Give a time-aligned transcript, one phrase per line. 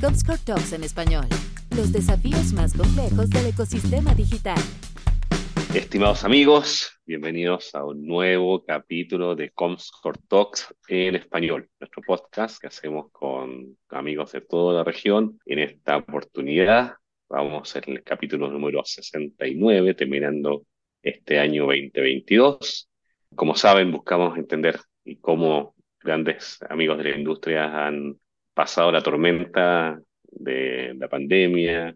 [0.00, 1.26] Comscore Talks en español.
[1.76, 4.58] Los desafíos más complejos del ecosistema digital.
[5.74, 12.68] Estimados amigos, bienvenidos a un nuevo capítulo de Comscore Talks en español, nuestro podcast que
[12.68, 15.40] hacemos con amigos de toda la región.
[15.46, 16.94] En esta oportunidad
[17.28, 20.64] vamos en el capítulo número 69, terminando
[21.02, 22.88] este año 2022.
[23.34, 28.18] Como saben, buscamos entender y cómo grandes amigos de la industria han
[28.54, 31.94] pasado la tormenta de la pandemia,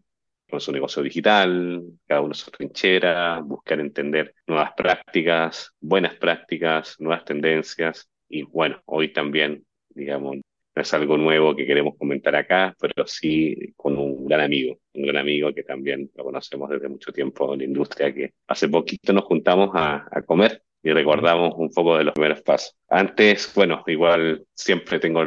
[0.48, 7.24] con su negocio digital, cada uno su trinchera, buscar entender nuevas prácticas, buenas prácticas, nuevas
[7.24, 8.08] tendencias.
[8.28, 13.72] Y bueno, hoy también, digamos, no es algo nuevo que queremos comentar acá, pero sí
[13.76, 17.60] con un gran amigo, un gran amigo que también lo conocemos desde mucho tiempo en
[17.60, 22.14] la industria, que hace poquito nos juntamos a, comer y recordamos un poco de los
[22.14, 22.76] primeros pasos.
[22.88, 25.26] Antes, bueno, igual siempre tengo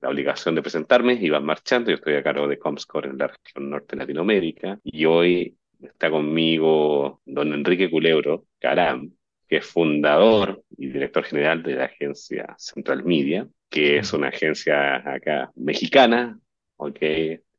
[0.00, 3.70] la obligación de presentarme, Iván Marchando, yo estoy a cargo de Comscore en la región
[3.70, 9.12] norte de Latinoamérica, y hoy está conmigo don Enrique Culebro Caram,
[9.48, 14.96] que es fundador y director general de la agencia Central Media, que es una agencia
[15.08, 16.38] acá mexicana,
[16.76, 17.00] ok,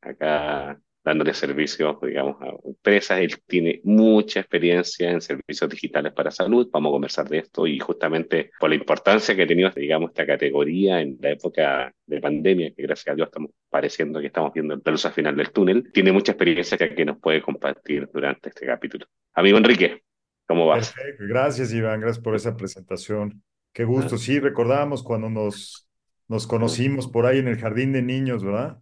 [0.02, 3.20] acá dándole servicios, digamos, a empresas.
[3.20, 6.68] Él tiene mucha experiencia en servicios digitales para salud.
[6.72, 10.26] Vamos a conversar de esto y justamente por la importancia que ha tenido, digamos, esta
[10.26, 14.74] categoría en la época de pandemia, que gracias a Dios estamos pareciendo que estamos viendo
[14.84, 18.66] la luz al final del túnel, tiene mucha experiencia que, nos puede compartir durante este
[18.66, 19.06] capítulo.
[19.34, 20.02] Amigo Enrique,
[20.44, 20.92] ¿cómo vas?
[20.92, 23.44] Perfecto, gracias Iván, gracias por esa presentación.
[23.72, 25.88] Qué gusto, sí, recordábamos cuando nos,
[26.26, 28.78] nos conocimos por ahí en el jardín de niños, ¿verdad?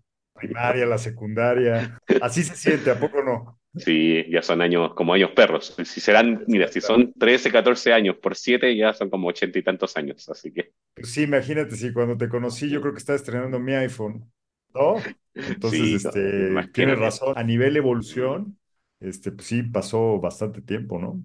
[0.46, 1.98] Primaria, la secundaria.
[2.20, 3.58] Así se siente, ¿a poco no?
[3.76, 5.74] Sí, ya son años como años perros.
[5.84, 9.62] Si serán, mira, si son 13, 14 años por 7, ya son como 80 y
[9.62, 10.72] tantos años, así que.
[10.94, 14.30] Pues sí, imagínate, sí, cuando te conocí, yo creo que estaba estrenando mi iPhone,
[14.72, 14.96] ¿no?
[15.34, 17.36] Entonces, Sí, este, tienes razón.
[17.36, 18.56] A nivel evolución,
[19.00, 21.20] este, pues sí, pasó bastante tiempo, ¿no?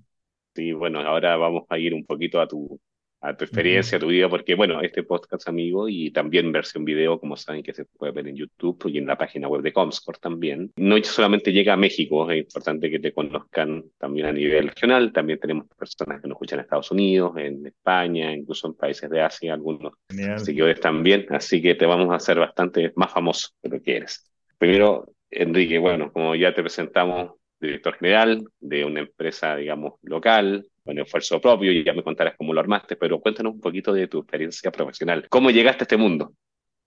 [0.55, 2.79] Sí, bueno, ahora vamos a ir un poquito a tu,
[3.21, 7.19] a tu experiencia, a tu vida, porque bueno, este podcast, amigo, y también versión video,
[7.19, 10.19] como saben que se puede ver en YouTube y en la página web de Comscore
[10.19, 10.71] también.
[10.77, 15.39] No solamente llega a México, es importante que te conozcan también a nivel regional, también
[15.39, 19.53] tenemos personas que nos escuchan en Estados Unidos, en España, incluso en países de Asia,
[19.53, 20.39] algunos Genial.
[20.39, 24.31] seguidores también, así que te vamos a hacer bastante más famoso de lo que eres.
[24.57, 30.97] Primero, Enrique, bueno, como ya te presentamos, director general de una empresa, digamos, local, con
[30.97, 34.19] esfuerzo propio, y ya me contarás cómo lo armaste, pero cuéntanos un poquito de tu
[34.19, 35.27] experiencia profesional.
[35.29, 36.33] ¿Cómo llegaste a este mundo?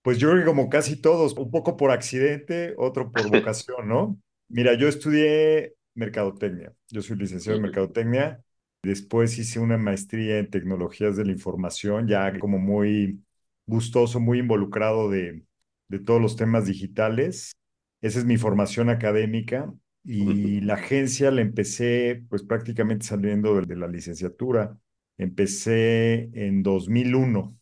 [0.01, 4.19] Pues yo creo que como casi todos, un poco por accidente, otro por vocación, ¿no?
[4.49, 6.73] Mira, yo estudié mercadotecnia.
[6.89, 8.41] Yo soy licenciado en mercadotecnia.
[8.83, 13.21] Después hice una maestría en tecnologías de la información, ya como muy
[13.65, 15.43] gustoso, muy involucrado de,
[15.87, 17.53] de todos los temas digitales.
[18.01, 23.75] Esa es mi formación académica y la agencia la empecé pues prácticamente saliendo de, de
[23.75, 24.77] la licenciatura.
[25.17, 27.57] Empecé en 2001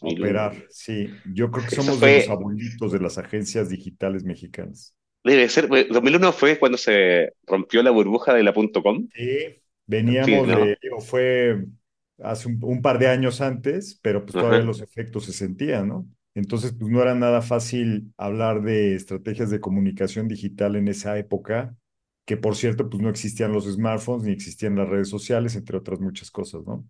[0.00, 0.10] a 2001.
[0.10, 1.20] operar, sí.
[1.24, 4.94] Yo creo que Eso somos fue- de los abuelitos de las agencias digitales mexicanas.
[5.24, 9.08] Debe ser, pues, 2001 fue cuando se rompió la burbuja de la .com.
[9.12, 10.56] Sí, veníamos Sí, ¿no?
[10.56, 11.64] de, digo, fue
[12.22, 14.62] hace un, un par de años antes, pero pues todavía Ajá.
[14.62, 16.08] los efectos se sentían, ¿no?
[16.40, 21.76] Entonces, pues no era nada fácil hablar de estrategias de comunicación digital en esa época,
[22.26, 26.00] que por cierto, pues no existían los smartphones ni existían las redes sociales, entre otras
[26.00, 26.84] muchas cosas, ¿no?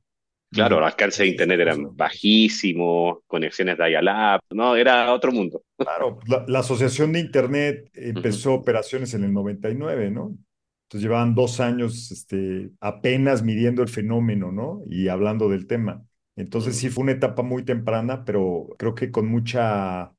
[0.52, 1.96] Claro, Y los alcances de internet eran cosas.
[1.96, 5.62] bajísimos, conexiones de dial-up, no, era otro mundo.
[5.78, 10.36] Claro, la, la Asociación de Internet empezó operaciones en el 99, ¿no?
[10.84, 14.82] Entonces llevaban dos años este, apenas midiendo el fenómeno, ¿no?
[14.88, 16.04] Y hablando del tema.
[16.40, 20.12] Entonces sí fue una etapa muy temprana, pero creo que con mucha,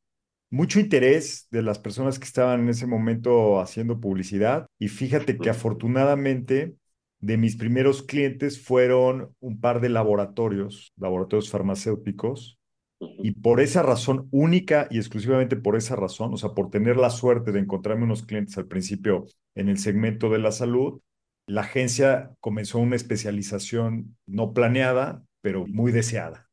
[0.51, 4.67] mucho interés de las personas que estaban en ese momento haciendo publicidad.
[4.79, 6.75] Y fíjate que afortunadamente
[7.19, 12.57] de mis primeros clientes fueron un par de laboratorios, laboratorios farmacéuticos.
[12.99, 17.09] Y por esa razón, única y exclusivamente por esa razón, o sea, por tener la
[17.09, 19.25] suerte de encontrarme unos clientes al principio
[19.55, 21.01] en el segmento de la salud,
[21.47, 26.49] la agencia comenzó una especialización no planeada, pero muy deseada.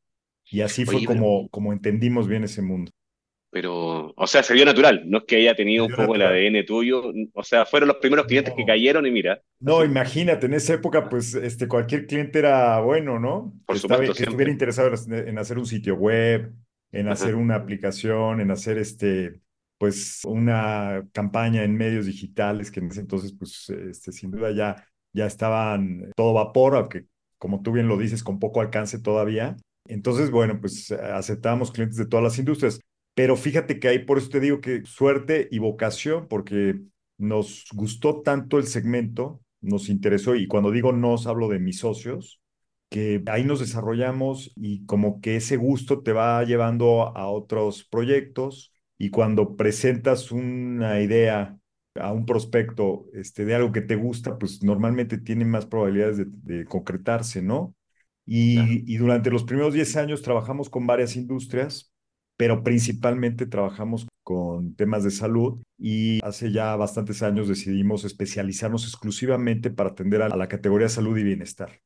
[0.51, 2.91] Y así fue Oye, pero- como, como entendimos bien ese mundo.
[3.51, 6.21] Pero, o sea, se vio natural, no es que haya tenido un poco el.
[6.23, 7.03] ADN tuyo,
[7.33, 9.87] o sea, fueron los primeros clientes que cayeron y mira, No, Así.
[9.91, 13.55] imagínate, en esa época, pues, este, cualquier cliente era bueno, ¿no?
[13.65, 16.53] Por Que estaba- supuesto, que estuviera interesado en, hacer un sitio web,
[16.93, 17.13] en Ajá.
[17.15, 19.41] hacer una aplicación, en hacer este,
[19.79, 24.87] pues, una campaña en medios digitales, que en ese entonces, pues, este, sin duda ya,
[25.15, 27.07] ya estaban todo vapor, aunque,
[27.39, 29.57] como tú bien lo dices, con poco alcance todavía.
[29.87, 32.81] Entonces, bueno, pues, aceptábamos clientes de todas las industrias.
[33.15, 36.81] pero fíjate que ahí por eso te digo que suerte y vocación, porque
[37.19, 42.41] nos gustó tanto el segmento, nos interesó, y cuando digo nos, hablo de mis socios,
[42.91, 48.73] que ahí nos desarrollamos y como que ese gusto te va llevando a otros proyectos
[48.97, 51.58] y cuando presentas una idea
[52.01, 56.27] a un prospecto este, de algo que te gusta, pues normalmente tiene más probabilidades de,
[56.29, 57.75] de concretarse, ¿no?
[58.27, 61.95] Y, y, durante los primeros 10 años trabajamos con varias industrias,
[62.37, 69.71] pero principalmente trabajamos con temas de salud y hace ya bastantes años decidimos especializarnos exclusivamente
[69.71, 71.81] para atender a la categoría salud y bienestar.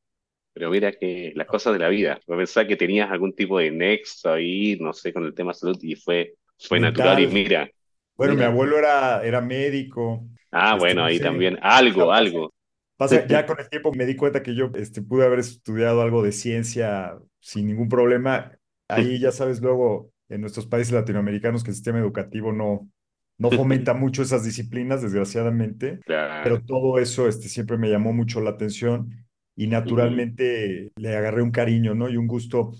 [0.53, 4.33] Pero mira que las cosas de la vida, pensaba que tenías algún tipo de nexo
[4.33, 7.69] ahí, no sé, con el tema salud y fue, fue natural y mira.
[8.15, 10.27] Bueno, mi abuelo era, era médico.
[10.51, 12.53] Ah, este, bueno, ahí también, algo, algo.
[12.95, 16.21] Pasa, ya con el tiempo me di cuenta que yo este, pude haber estudiado algo
[16.21, 18.51] de ciencia sin ningún problema.
[18.87, 22.89] Ahí ya sabes, luego en nuestros países latinoamericanos que el sistema educativo no,
[23.37, 28.51] no fomenta mucho esas disciplinas, desgraciadamente, pero todo eso este, siempre me llamó mucho la
[28.51, 29.09] atención
[29.55, 32.09] y naturalmente le agarré un cariño, ¿no?
[32.09, 32.73] Y un gusto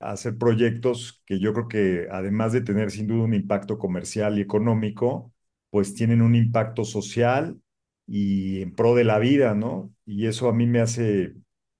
[0.00, 4.40] hacer proyectos que yo creo que además de tener sin duda un impacto comercial y
[4.40, 5.32] económico,
[5.70, 7.60] pues tienen un impacto social
[8.06, 9.92] y en pro de la vida, ¿no?
[10.04, 11.34] Y eso a mí me hace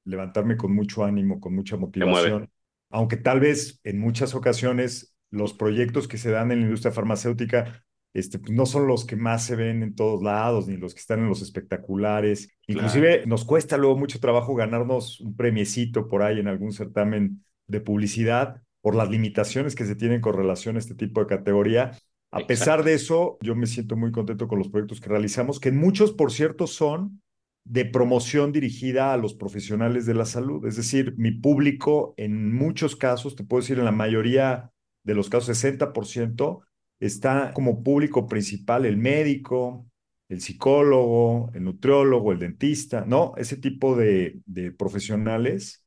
[0.05, 2.49] levantarme con mucho ánimo, con mucha motivación.
[2.90, 7.84] Aunque tal vez en muchas ocasiones los proyectos que se dan en la industria farmacéutica
[8.12, 11.00] este, pues no son los que más se ven en todos lados, ni los que
[11.00, 12.50] están en los espectaculares.
[12.67, 17.81] Inclusive nos cuesta luego mucho trabajo ganarnos un premiecito por ahí en algún certamen de
[17.81, 21.93] publicidad por las limitaciones que se tienen con relación a este tipo de categoría.
[22.31, 25.72] A pesar de eso, yo me siento muy contento con los proyectos que realizamos, que
[25.72, 27.20] muchos, por cierto, son
[27.64, 30.67] de promoción dirigida a los profesionales de la salud.
[30.67, 34.72] Es decir, mi público en muchos casos, te puedo decir en la mayoría
[35.05, 36.62] de los casos, 60%,
[37.00, 39.87] está como público principal el médico,
[40.28, 43.34] el psicólogo, el nutriólogo, el dentista, ¿no?
[43.37, 45.80] Ese tipo de, de profesionales.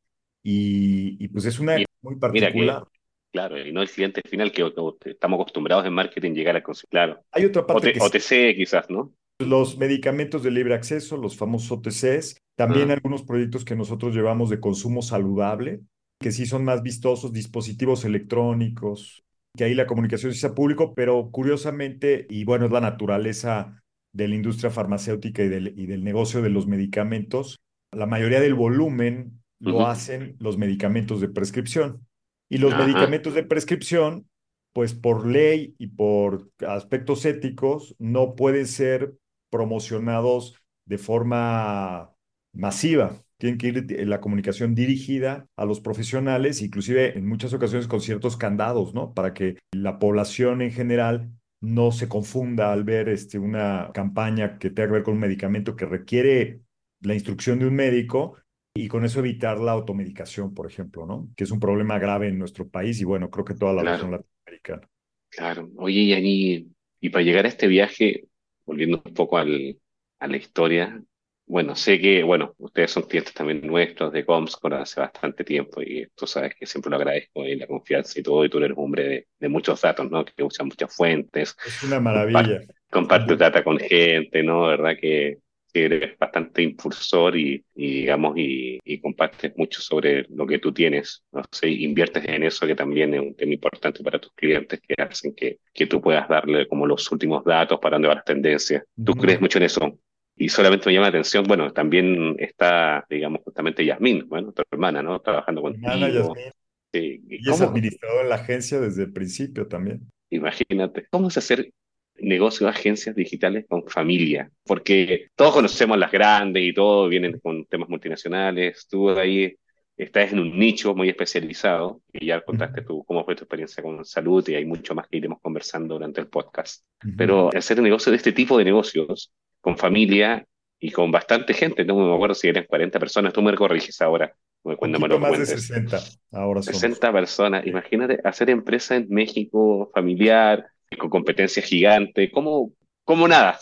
[0.43, 2.83] Y, y, pues es una muy particular.
[3.31, 4.69] claro, y no el cliente final que,
[5.05, 6.89] estamos acostumbrados en marketing llegar a conseguir.
[6.89, 7.23] Claro.
[7.31, 7.93] Hay otra parte.
[7.99, 9.13] OTC quizás, ¿no?
[9.39, 12.93] Los medicamentos de libre acceso, los famosos OTCs, también ah.
[12.93, 15.81] algunos proyectos que nosotros llevamos de consumo saludable,
[16.19, 19.23] que sí son más vistosos, dispositivos electrónicos,
[19.55, 23.81] que ahí la comunicación sí sea público, pero curiosamente, y bueno, es la naturaleza
[24.13, 27.59] de la industria farmacéutica y del, y del negocio de los medicamentos,
[27.91, 32.05] la mayoría del volumen lo hacen los medicamentos de prescripción.
[32.49, 34.27] Y los medicamentos de prescripción,
[34.73, 39.15] pues por ley y por aspectos éticos, no pueden ser
[39.49, 40.55] promocionados
[40.85, 42.11] de forma
[42.53, 47.99] masiva tienen que ir la comunicación dirigida a los profesionales, inclusive en muchas ocasiones con
[47.99, 49.13] ciertos candados, ¿no?
[49.13, 51.29] Para que la población en general
[51.59, 55.75] no se confunda al ver este, una campaña que tenga que ver con un medicamento
[55.75, 56.61] que requiere
[57.01, 58.37] la instrucción de un médico
[58.75, 61.29] y con eso evitar la automedicación, por ejemplo, ¿no?
[61.35, 64.11] Que es un problema grave en nuestro país y bueno, creo que toda la región
[64.11, 64.89] latinoamericana.
[65.29, 65.69] Claro.
[65.77, 66.67] Oye, Yani,
[66.99, 68.25] y para llegar a este viaje,
[68.65, 69.77] volviendo un poco al,
[70.19, 71.03] a la historia,
[71.45, 76.07] bueno, sé que, bueno, ustedes son clientes también nuestros de Comscore hace bastante tiempo y
[76.15, 78.85] tú sabes que siempre lo agradezco y la confianza y todo, y tú eres un
[78.85, 80.23] hombre de, de muchos datos, ¿no?
[80.25, 81.55] Que usan muchas fuentes.
[81.65, 82.61] Es una maravilla.
[82.89, 84.67] Comparte, data con gente, ¿no?
[84.67, 84.95] ¿Verdad?
[84.99, 85.39] Que,
[85.73, 91.23] eres bastante impulsor y, y digamos, y, y, compartes mucho sobre lo que tú tienes,
[91.31, 95.01] no sé, inviertes en eso que también es un tema importante para tus clientes que
[95.01, 98.83] hacen que, que tú puedas darle como los últimos datos para dónde va las tendencias.
[99.03, 99.99] ¿Tú crees mucho en eso?
[100.35, 105.03] Y solamente me llama la atención, bueno, también está, digamos, justamente Yasmín, bueno, tu hermana,
[105.03, 105.19] ¿no?
[105.21, 105.87] Trabajando contigo.
[105.87, 106.51] Yasmín.
[106.91, 107.23] Sí.
[107.27, 110.07] Y es administrador en la agencia desde el principio también.
[110.29, 111.71] Imagínate, ¿cómo es hacer
[112.15, 114.49] negocio de agencias digitales con familia?
[114.65, 119.55] Porque todos conocemos las grandes y todo, vienen con temas multinacionales, tú ahí
[119.95, 124.03] estás en un nicho muy especializado y ya contaste tú cómo fue tu experiencia con
[124.03, 126.83] salud y hay mucho más que iremos conversando durante el podcast.
[127.17, 130.45] Pero hacer negocio de este tipo de negocios con familia
[130.79, 134.33] y con bastante gente, no me acuerdo si eran 40 personas, tú me corriges ahora.
[134.77, 135.99] Cuando me lo más de 60,
[136.31, 140.65] ahora 60 personas, imagínate hacer empresa en México familiar,
[140.97, 142.73] con competencia gigante, ¿cómo,
[143.03, 143.59] cómo nada?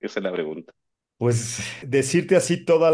[0.00, 0.72] Esa es la pregunta.
[1.22, 2.88] Pues decirte así todo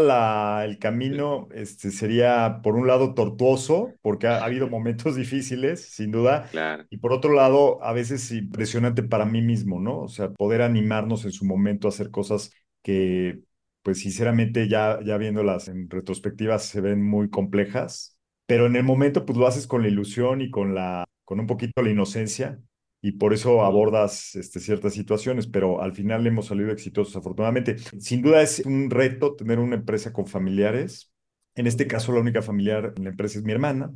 [0.63, 6.47] el camino este, sería, por un lado, tortuoso, porque ha, habido momentos difíciles, sin duda,
[6.91, 10.01] y por otro lado, a veces impresionante para mí mismo, ¿no?
[10.01, 12.51] O sea, poder animarnos en su momento a hacer cosas
[12.83, 13.39] que,
[13.81, 19.25] pues sinceramente, ya, ya viéndolas en retrospectiva, se ven muy complejas, pero en el momento,
[19.25, 22.59] pues lo haces con la ilusión y con, la, con un poquito la inocencia
[23.01, 27.77] y por eso abordas este, ciertas situaciones, pero al final hemos salido exitosos afortunadamente.
[27.99, 31.11] Sin duda es un reto tener una empresa con familiares.
[31.55, 33.93] En este caso la única familiar en la empresa es mi hermana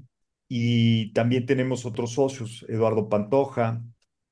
[0.48, 3.81] y también tenemos otros socios, Eduardo Pantoja,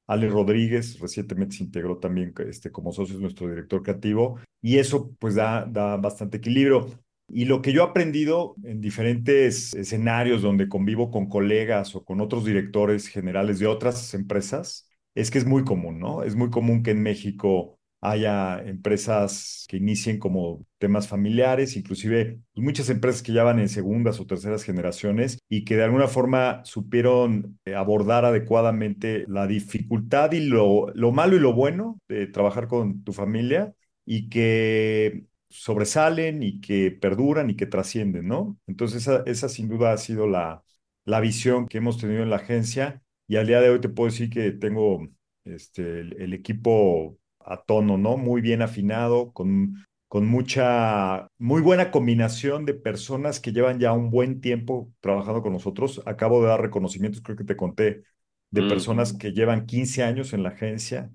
[0.08, 5.16] Ale Rodríguez, recientemente se integró también este, como socio, es nuestro director creativo, y eso
[5.20, 6.88] pues da, da bastante equilibrio.
[7.34, 12.22] Y lo que yo he aprendido en diferentes escenarios donde convivo con colegas o con
[12.22, 16.24] otros directores generales de otras empresas, es que es muy común, ¿no?
[16.24, 22.66] Es muy común que en México haya empresas que inicien como temas familiares, inclusive pues,
[22.66, 26.62] muchas empresas que ya van en segundas o terceras generaciones y que de alguna forma
[26.66, 32.68] supieron eh, abordar adecuadamente la dificultad y lo, lo malo y lo bueno de trabajar
[32.68, 33.74] con tu familia
[34.06, 38.58] y que sobresalen y que perduran y que trascienden, ¿no?
[38.68, 40.64] Entonces esa, esa sin duda ha sido la,
[41.06, 44.10] la visión que hemos tenido en la agencia y al día de hoy te puedo
[44.10, 45.08] decir que tengo
[45.46, 48.18] este, el, equipo a tono, ¿no?
[48.18, 54.10] Muy bien afinado, con, con mucha, muy buena combinación de personas que llevan ya un
[54.10, 56.02] buen tiempo trabajando con nosotros.
[56.06, 58.04] Acabo de dar reconocimientos, creo que te conté,
[58.52, 61.10] de personas que llevan 15 años en la agencia,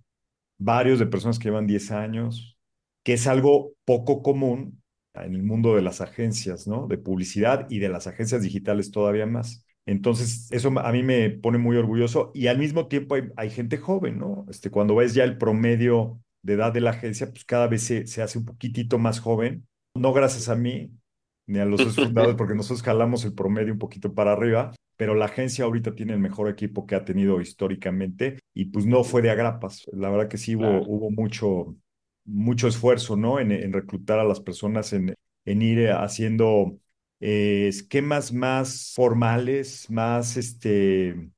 [0.59, 2.56] varios de personas que llevan 10 años,
[3.07, 4.83] que es algo poco común
[5.15, 6.89] en el mundo de las agencias, ¿no?
[6.89, 9.65] De publicidad y de las agencias digitales todavía más.
[9.87, 14.19] Entonces, eso a mí me pone muy orgulloso y al mismo tiempo hay, gente joven,
[14.19, 14.45] ¿no?
[14.51, 18.09] Este, cuando ves ya el promedio de edad de la agencia, pues cada vez se,
[18.09, 20.91] se hace un poquitito más joven, no gracias a mí
[21.47, 25.27] ni a los fundadores, porque nosotros jalamos el promedio un poquito para arriba, pero la
[25.27, 29.31] agencia ahorita tiene el mejor equipo que ha tenido históricamente y pues no fue de
[29.31, 29.85] agrapas.
[29.93, 31.77] La verdad que sí hubo, hubo mucho,
[32.27, 33.41] mucho esfuerzo, ¿no?
[33.41, 35.15] En, reclutar a las personas, en,
[35.45, 36.79] en ir haciendo
[37.21, 41.31] eh, esquemas más formales, más este,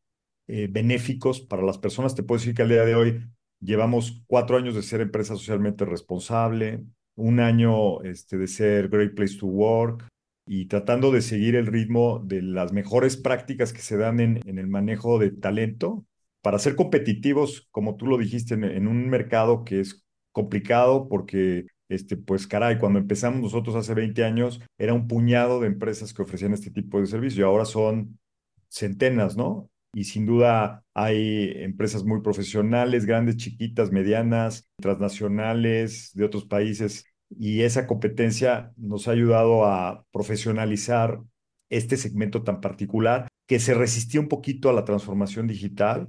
[0.48, 2.14] eh, benéficos para las personas.
[2.14, 3.20] Te puedo decir que al día de hoy
[3.60, 9.36] llevamos cuatro años de ser empresa socialmente responsable, un año este, de ser Great Place
[9.38, 10.08] to Work
[10.46, 14.58] y tratando de seguir el ritmo de las mejores prácticas que se dan en, en
[14.58, 16.06] el manejo de talento
[16.42, 20.06] para ser competitivos, como tú lo dijiste, en un mercado que es
[20.38, 25.66] complicado porque, este, pues caray, cuando empezamos nosotros hace 20 años, era un puñado de
[25.66, 28.20] empresas que ofrecían este tipo de servicio y ahora son
[28.68, 29.68] centenas, ¿no?
[29.92, 37.04] Y sin duda hay empresas muy profesionales, grandes, chiquitas, medianas, transnacionales de otros países.
[37.30, 41.20] Y esa competencia nos ha ayudado a profesionalizar
[41.68, 46.08] este segmento tan particular que se resistía un poquito a la transformación digital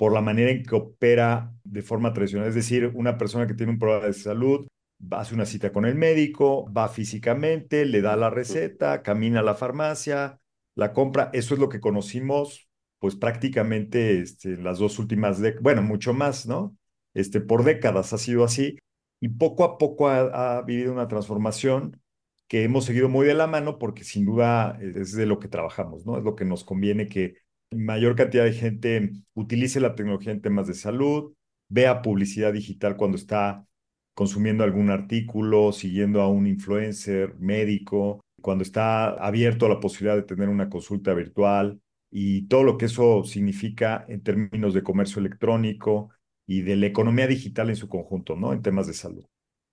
[0.00, 2.48] por la manera en que opera de forma tradicional.
[2.48, 4.66] Es decir, una persona que tiene un problema de salud
[5.10, 9.54] hace una cita con el médico, va físicamente, le da la receta, camina a la
[9.54, 10.40] farmacia,
[10.74, 11.28] la compra.
[11.34, 12.66] Eso es lo que conocimos,
[12.98, 16.74] pues prácticamente este, las dos últimas décadas, bueno, mucho más, ¿no?
[17.12, 18.78] Este, por décadas ha sido así
[19.20, 22.00] y poco a poco ha, ha vivido una transformación
[22.48, 26.06] que hemos seguido muy de la mano porque sin duda es de lo que trabajamos,
[26.06, 26.16] ¿no?
[26.16, 27.34] Es lo que nos conviene que
[27.70, 31.34] mayor cantidad de gente utilice la tecnología en temas de salud,
[31.68, 33.66] vea publicidad digital cuando está
[34.14, 40.22] consumiendo algún artículo, siguiendo a un influencer médico, cuando está abierto a la posibilidad de
[40.22, 46.10] tener una consulta virtual y todo lo que eso significa en términos de comercio electrónico
[46.46, 48.52] y de la economía digital en su conjunto, ¿no?
[48.52, 49.24] En temas de salud.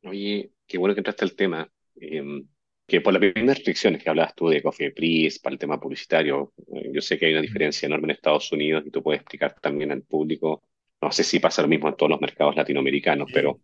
[0.03, 1.69] Oye, qué bueno que entraste al tema.
[1.95, 2.47] Em,
[2.87, 6.89] que por las mismas restricciones que hablabas tú de Cofepris, para el tema publicitario, eh,
[6.93, 9.91] yo sé que hay una diferencia enorme en Estados Unidos y tú puedes explicar también
[9.91, 10.63] al público,
[11.01, 13.59] no sé si pasa lo mismo en todos los mercados latinoamericanos, pero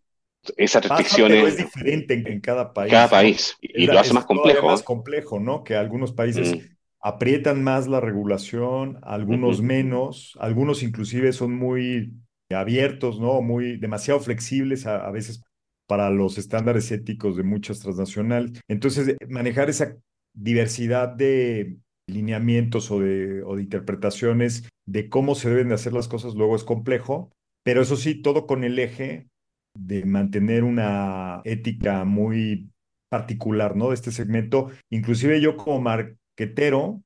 [0.58, 1.38] esas restricciones...
[1.38, 2.92] Pero es diferente en, cada país.
[2.92, 4.68] Cada país, y, lo hace más complejo.
[4.68, 5.64] más complejo, ¿no?
[5.64, 6.56] Que algunos países...
[6.56, 6.60] Mm.
[7.00, 12.12] aprietan más la regulación, algunos menos, algunos inclusive son muy
[12.50, 13.42] abiertos, ¿no?
[13.42, 15.44] Muy demasiado flexibles a, a veces
[15.88, 18.62] para los estándares éticos de muchas transnacionales.
[18.68, 19.98] Entonces, manejar esa
[20.34, 26.08] diversidad de lineamientos o de, o de interpretaciones de cómo se deben de hacer las
[26.08, 27.32] cosas luego es complejo,
[27.64, 29.28] pero eso sí, todo con el eje
[29.76, 32.70] de mantener una ética muy
[33.10, 33.90] particular, ¿no?
[33.90, 34.70] De este segmento.
[34.90, 37.02] Inclusive yo como marquetero,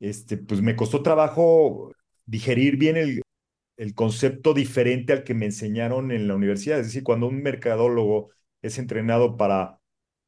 [0.00, 1.92] este, pues me costó trabajo
[2.26, 3.22] digerir bien el,
[3.76, 6.80] el concepto diferente al que me enseñaron en la universidad.
[6.80, 8.30] Es decir, cuando un mercadólogo
[8.62, 9.80] es entrenado para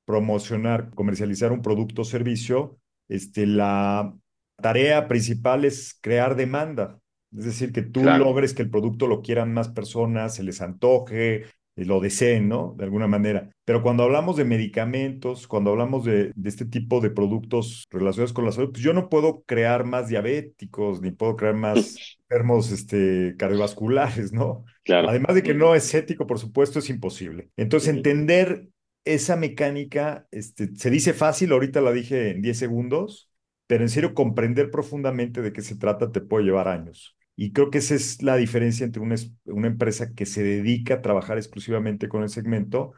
[0.04, 2.78] promocionar, comercializar un producto o servicio,
[3.08, 4.14] este, la
[4.56, 6.98] tarea principal es crear demanda.
[7.36, 11.44] Es decir, que tú logres que el producto lo quieran más personas, se les antoje,
[11.84, 12.74] lo deseen, ¿no?
[12.76, 13.50] De alguna manera.
[13.64, 18.44] Pero cuando hablamos de medicamentos, cuando hablamos de, de, este tipo de productos relacionados con
[18.44, 21.96] la salud, pues yo no puedo crear más diabéticos, ni puedo crear más
[22.28, 24.64] enfermos este, cardiovasculares, ¿no?
[24.84, 25.08] Claro.
[25.08, 27.50] Además de que no es ético, por supuesto, es imposible.
[27.56, 28.68] Entonces, entender
[29.04, 33.30] esa mecánica, este, se dice fácil, ahorita la dije en 10 segundos,
[33.66, 37.17] pero en serio, comprender profundamente de qué se trata te puede llevar años.
[37.40, 39.14] Y creo que esa es la diferencia entre una,
[39.44, 42.94] una empresa que se dedica a trabajar exclusivamente con el segmento,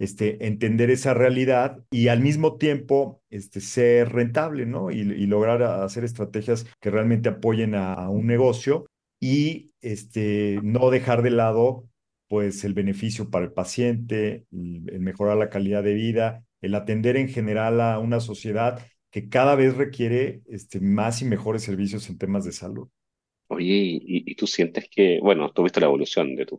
[0.00, 4.90] este, entender esa realidad y al mismo tiempo este, ser rentable, ¿no?
[4.90, 8.84] Y, lograr hacer estrategias que realmente apoyen a, un negocio
[9.20, 11.88] y este, no dejar de lado
[12.26, 17.28] pues el beneficio para el paciente, el, mejorar la calidad de vida, el atender en
[17.28, 20.42] general a una sociedad que cada vez requiere
[20.80, 22.88] más y mejores servicios en temas de salud.
[23.54, 26.56] Oye, y, y, tú sientes que, bueno, tú viste la evolución de tu...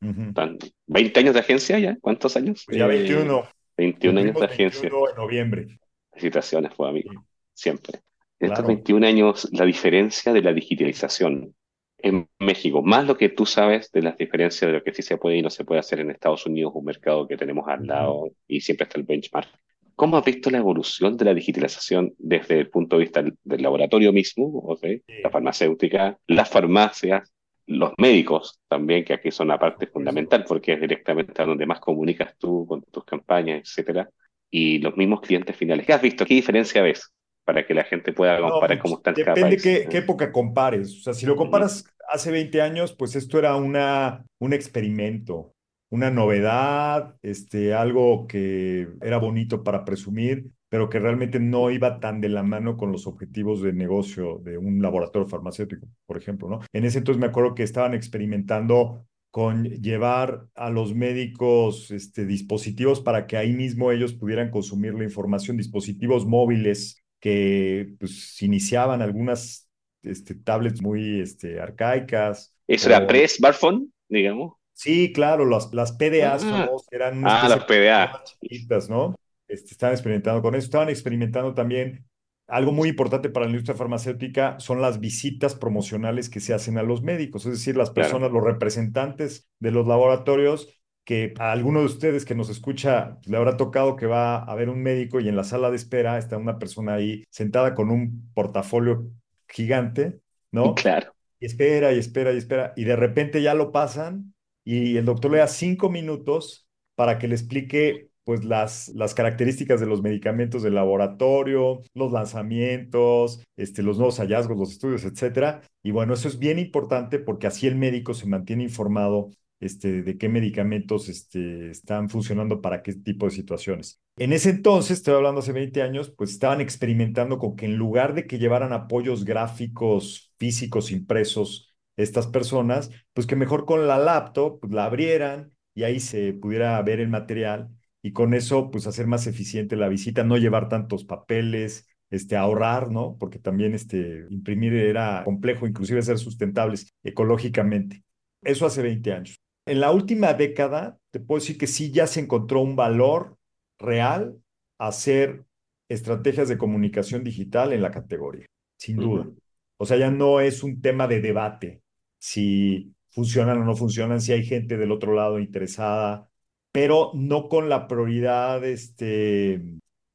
[0.00, 0.72] Uh -huh.
[0.86, 1.96] ¿20 años de agencia ya?
[2.00, 2.64] ¿Cuántos años?
[2.66, 3.38] Pues ya 21.
[3.40, 3.44] Eh,
[3.76, 4.82] 21 años de agencia.
[4.82, 5.78] 21 en noviembre.
[6.12, 7.10] Felicitaciones, pues, amigo.
[7.12, 7.18] Sí.
[7.54, 8.00] Siempre.
[8.40, 8.54] En claro.
[8.54, 11.54] estos 21 años, la diferencia de la digitalización
[11.98, 15.16] en México, más lo que tú sabes de las diferencias de lo que sí se
[15.16, 18.30] puede y no se puede hacer en Estados Unidos, un mercado que tenemos al lado
[18.46, 19.48] y siempre está el benchmark.
[19.96, 24.12] ¿Cómo has visto la evolución de la digitalización desde el punto de vista del, laboratorio
[24.12, 25.02] mismo, okay?
[25.22, 27.32] la farmacéutica, las farmacias,
[27.66, 31.80] los médicos también, que aquí son una parte fundamental porque es directamente a donde más
[31.80, 34.10] comunicas tú con tus campañas, etcétera,
[34.50, 35.86] y los mismos clientes finales.
[35.86, 36.26] ¿Qué has visto?
[36.26, 37.12] ¿Qué diferencia ves?
[37.44, 39.62] Para que la gente pueda comparar no, cómo están Depende cada país.
[39.62, 40.96] Qué, qué época compares.
[40.98, 45.53] O sea, si lo comparas hace 20 años, pues esto era una, un experimento
[45.94, 52.20] una novedad, este, algo que era bonito para presumir, pero que realmente no iba tan
[52.20, 56.58] de la mano con los objetivos de negocio de un laboratorio farmacéutico, por ejemplo, ¿no?
[56.72, 63.00] En ese entonces me acuerdo que estaban experimentando con llevar a los médicos este, dispositivos
[63.00, 69.70] para que ahí mismo ellos pudieran consumir la información, dispositivos móviles que pues iniciaban algunas
[70.02, 72.52] este, tablets muy este, arcaicas.
[72.66, 72.92] ¿Eso o...
[72.92, 74.54] era pre-smartphone, digamos?
[74.74, 78.22] Sí, claro, las, las PDAs ah, famosas eran ah, las PDA.
[78.24, 79.14] chiquitas, ¿no?
[79.48, 80.66] Este, estaban experimentando con eso.
[80.66, 82.04] Estaban experimentando también
[82.46, 86.82] algo muy importante para la industria farmacéutica son las visitas promocionales que se hacen a
[86.82, 88.34] los médicos, es decir, las personas, claro.
[88.34, 90.68] los representantes de los laboratorios,
[91.04, 94.68] que a alguno de ustedes que nos escucha le habrá tocado que va a ver
[94.68, 98.30] un médico y en la sala de espera está una persona ahí sentada con un
[98.34, 99.10] portafolio
[99.48, 100.74] gigante, ¿no?
[100.74, 101.14] Claro.
[101.40, 104.33] Y espera y espera y espera, y de repente ya lo pasan
[104.64, 109.80] y el doctor le da cinco minutos para que le explique pues las, las características
[109.80, 115.60] de los medicamentos del laboratorio, los lanzamientos, este, los nuevos hallazgos, los estudios, etcétera.
[115.82, 120.18] Y bueno, eso es bien importante porque así el médico se mantiene informado este, de
[120.18, 124.00] qué medicamentos este, están funcionando para qué tipo de situaciones.
[124.16, 128.14] En ese entonces, estoy hablando hace 20 años, pues estaban experimentando con que en lugar
[128.14, 134.60] de que llevaran apoyos gráficos físicos impresos, estas personas, pues que mejor con la laptop
[134.60, 137.68] pues, la abrieran y ahí se pudiera ver el material
[138.02, 142.90] y con eso pues hacer más eficiente la visita, no llevar tantos papeles, este, ahorrar,
[142.90, 143.16] ¿no?
[143.18, 148.04] Porque también este, imprimir era complejo, inclusive ser sustentables ecológicamente.
[148.42, 149.36] Eso hace 20 años.
[149.66, 153.36] En la última década, te puedo decir que sí ya se encontró un valor
[153.78, 154.36] real
[154.78, 155.44] hacer
[155.88, 158.46] estrategias de comunicación digital en la categoría,
[158.78, 159.22] sin duda.
[159.22, 159.38] Uh -huh.
[159.78, 161.82] O sea, ya no es un tema de debate,
[162.24, 166.30] si funcionan o no funcionan, si hay gente del otro lado interesada,
[166.72, 169.62] pero no con la prioridad este,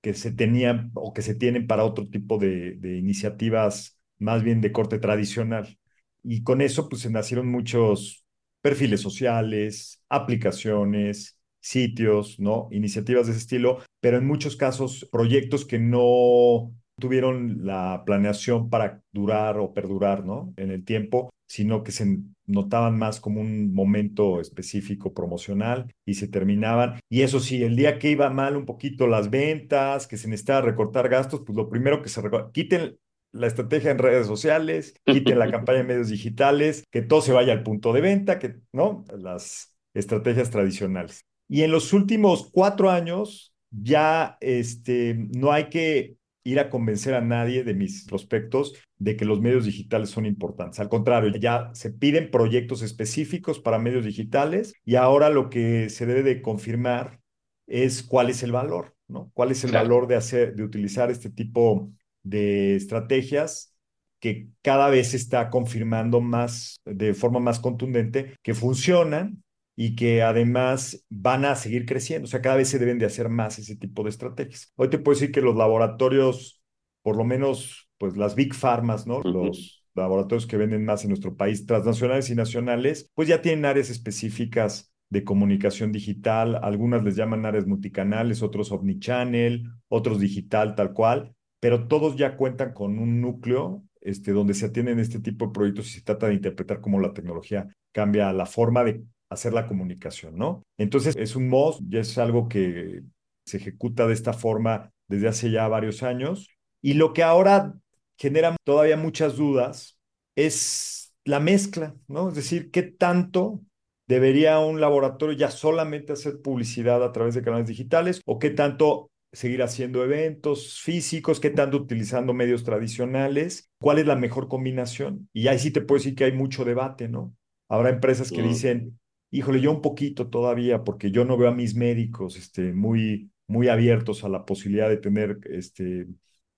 [0.02, 4.60] que se tenían o que se tienen para otro tipo de, de iniciativas más bien
[4.60, 5.78] de corte tradicional.
[6.24, 8.26] Y con eso pues se nacieron muchos
[8.62, 12.70] perfiles sociales, aplicaciones, sitios, ¿no?
[12.72, 19.02] Iniciativas de ese estilo, pero en muchos casos proyectos que no tuvieron la planeación para
[19.12, 20.54] durar o perdurar, ¿no?
[20.58, 26.28] En el tiempo sino que se notaban más como un momento específico promocional y se
[26.28, 27.00] terminaban.
[27.10, 30.62] Y eso sí, el día que iba mal un poquito las ventas, que se necesitaba
[30.62, 33.00] recortar gastos, pues lo primero que se recorta, quiten
[33.32, 37.52] la estrategia en redes sociales, quiten la campaña en medios digitales, que todo se vaya
[37.52, 39.04] al punto de venta, que, ¿no?
[39.18, 41.26] Las estrategias tradicionales.
[41.48, 47.22] Y en los últimos cuatro años ya este, no hay que ir a convencer a
[47.22, 50.80] nadie de mis prospectos de que los medios digitales son importantes.
[50.80, 56.06] Al contrario, ya se piden proyectos específicos para medios digitales y ahora lo que se
[56.06, 57.20] debe de confirmar
[57.68, 59.32] es cuál es el valor, ¿no?
[59.34, 59.88] ¿Cuál es el claro.
[59.88, 61.92] valor de hacer, de utilizar este tipo
[62.24, 63.76] de estrategias
[64.20, 69.44] que cada vez se está confirmando más, de forma más contundente, que funcionan
[69.82, 72.26] y que además van a seguir creciendo.
[72.26, 74.74] O sea, cada vez se deben de hacer más ese tipo de estrategias.
[74.76, 76.62] Hoy te puedo decir que los laboratorios,
[77.02, 79.22] por lo menos, pues las big pharmas, ¿no?
[79.22, 83.90] Los laboratorios que venden más en nuestro país, transnacionales y nacionales, pues ya tienen áreas
[83.90, 91.34] específicas de comunicación digital, algunas les llaman áreas multicanales, otros omnichannel, otros digital tal cual,
[91.62, 95.88] pero todos ya cuentan con un núcleo este, donde se atienden este tipo de proyectos
[95.88, 100.38] y se trata de interpretar cómo la tecnología cambia la forma de hacer la comunicación,
[100.38, 100.64] ¿no?
[100.78, 103.04] Entonces es un MOS, ya es algo que
[103.46, 106.50] se ejecuta de esta forma desde hace ya varios años
[106.82, 107.76] y lo que ahora
[108.18, 110.00] genera todavía muchas dudas
[110.36, 112.30] es la mezcla, ¿no?
[112.30, 113.62] Es decir, ¿qué tanto
[114.08, 119.12] debería un laboratorio ya solamente hacer publicidad a través de canales digitales o qué tanto
[119.32, 125.30] seguir haciendo eventos físicos, qué tanto utilizando medios tradicionales, cuál es la mejor combinación.
[125.34, 127.36] Y ahí sí te puedo decir que hay mucho debate, ¿no?
[127.70, 129.00] Habrá empresas que dicen,
[129.32, 133.68] híjole, yo un poquito todavía, porque yo no veo a mis médicos este, muy, muy
[133.68, 136.08] abiertos a la posibilidad de tener este,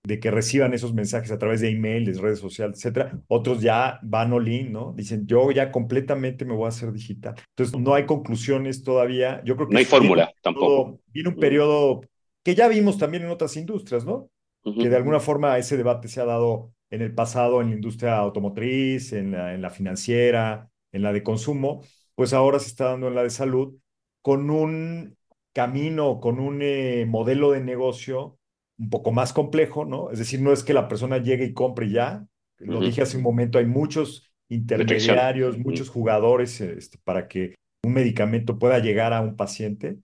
[0.04, 3.20] de que reciban esos mensajes a través de email, redes sociales, etcétera.
[3.28, 4.94] Otros ya van all in, ¿no?
[4.96, 7.36] Dicen, yo ya completamente me voy a hacer digital.
[7.56, 9.42] Entonces, no hay conclusiones todavía.
[9.46, 11.00] Yo creo que no hay fórmula tampoco.
[11.08, 12.02] Viene un periodo
[12.44, 14.30] que ya vimos también en otras industrias, ¿no?
[14.64, 18.18] Que de alguna forma ese debate se ha dado en el pasado en la industria
[18.18, 21.84] automotriz, en la, en la financiera, en la de consumo,
[22.22, 23.74] pues ahora se está dando en la de salud
[24.22, 25.18] con un
[25.54, 28.38] camino, con un eh, modelo de negocio
[28.78, 30.12] un poco más complejo, ¿no?
[30.12, 32.24] Es decir, no es que la persona llegue y compre ya.
[32.60, 38.60] Lo dije hace un momento, hay muchos intermediarios, muchos jugadores este, para que un medicamento
[38.60, 39.98] pueda llegar a un paciente.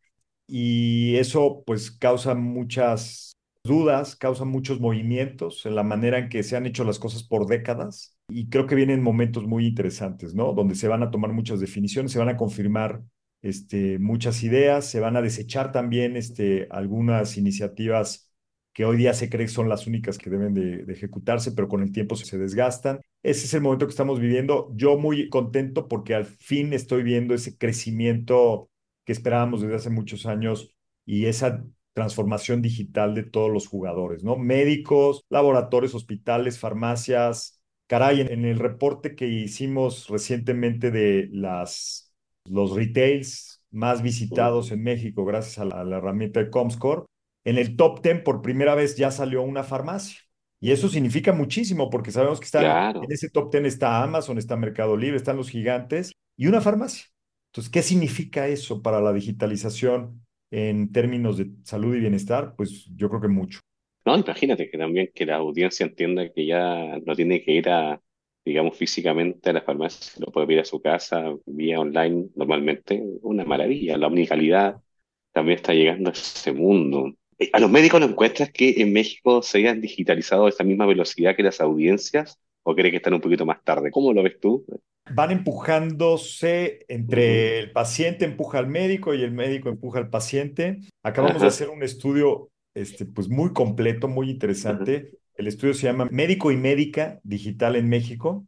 [0.47, 6.57] Y eso pues causa muchas dudas, causa muchos movimientos en la manera en que se
[6.57, 10.53] han hecho las cosas por décadas y creo que vienen momentos muy interesantes, ¿no?
[10.53, 13.01] Donde se van a tomar muchas definiciones, se van a confirmar
[13.41, 18.31] este, muchas ideas, se van a desechar también este, algunas iniciativas
[18.73, 21.81] que hoy día se cree que son las únicas que deben de, ejecutarse, pero con
[21.81, 23.01] el tiempo se desgastan.
[23.23, 24.71] Ese es el momento que estamos viviendo.
[24.75, 28.69] Yo muy contento porque al fin estoy viendo ese crecimiento
[29.05, 34.35] que esperábamos desde hace muchos años y esa transformación digital de todos los jugadores, ¿no?
[34.37, 37.56] Médicos, laboratorios, hospitales, farmacias.
[37.87, 42.13] Caray, en, el reporte que hicimos recientemente de las,
[42.45, 47.05] los retails más visitados en México gracias a la, a la herramienta de Comscore,
[47.45, 50.19] en el top 10 por primera vez ya salió una farmacia.
[50.59, 54.57] Y eso significa muchísimo porque sabemos que está, en ese top 10 está Amazon, está
[54.57, 57.05] Mercado Libre, están los gigantes y una farmacia.
[57.51, 62.55] Entonces, ¿qué significa eso para la digitalización en términos de salud y bienestar?
[62.57, 63.59] Pues yo creo que mucho.
[64.07, 68.01] No, imagínate que también que la audiencia entienda que ya no tiene que ir a,
[68.45, 73.03] digamos, físicamente a la farmacia, lo puede ir a su casa vía online normalmente.
[73.21, 73.97] Una maravilla.
[73.97, 74.77] La omnicalidad
[75.33, 77.11] también está llegando a ese mundo.
[77.37, 80.85] Eh, ¿A los médicos no encuentras que en México se hayan digitalizado a esa misma
[80.85, 82.39] velocidad que las audiencias?
[82.63, 83.91] ¿O crees que están un poquito más tarde?
[83.91, 84.65] ¿Cómo lo ves tú?
[85.13, 90.79] Van empujándose entre el paciente empuja al médico y el médico empuja al paciente.
[91.03, 95.11] Acabamos de hacer un estudio este, pues muy completo, muy interesante.
[95.33, 98.45] El estudio se llama Médico y Médica Digital en México.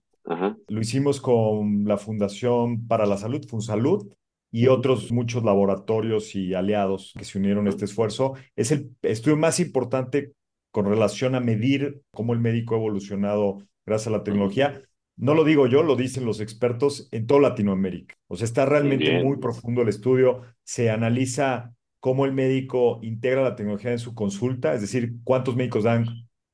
[0.67, 4.07] Lo hicimos con la Fundación para la Salud, FunSalud,
[4.51, 8.33] y otros muchos laboratorios y aliados que se unieron a este esfuerzo.
[8.55, 10.33] Es el estudio más importante
[10.71, 14.83] con relación a medir cómo el médico ha evolucionado gracias a la tecnología.
[15.17, 18.15] No lo digo yo, lo dicen los expertos en toda Latinoamérica.
[18.27, 20.41] O sea, está realmente muy profundo el estudio.
[20.63, 25.83] Se analiza cómo el médico integra la tecnología en su consulta, es decir, cuántos médicos
[25.83, 26.05] dan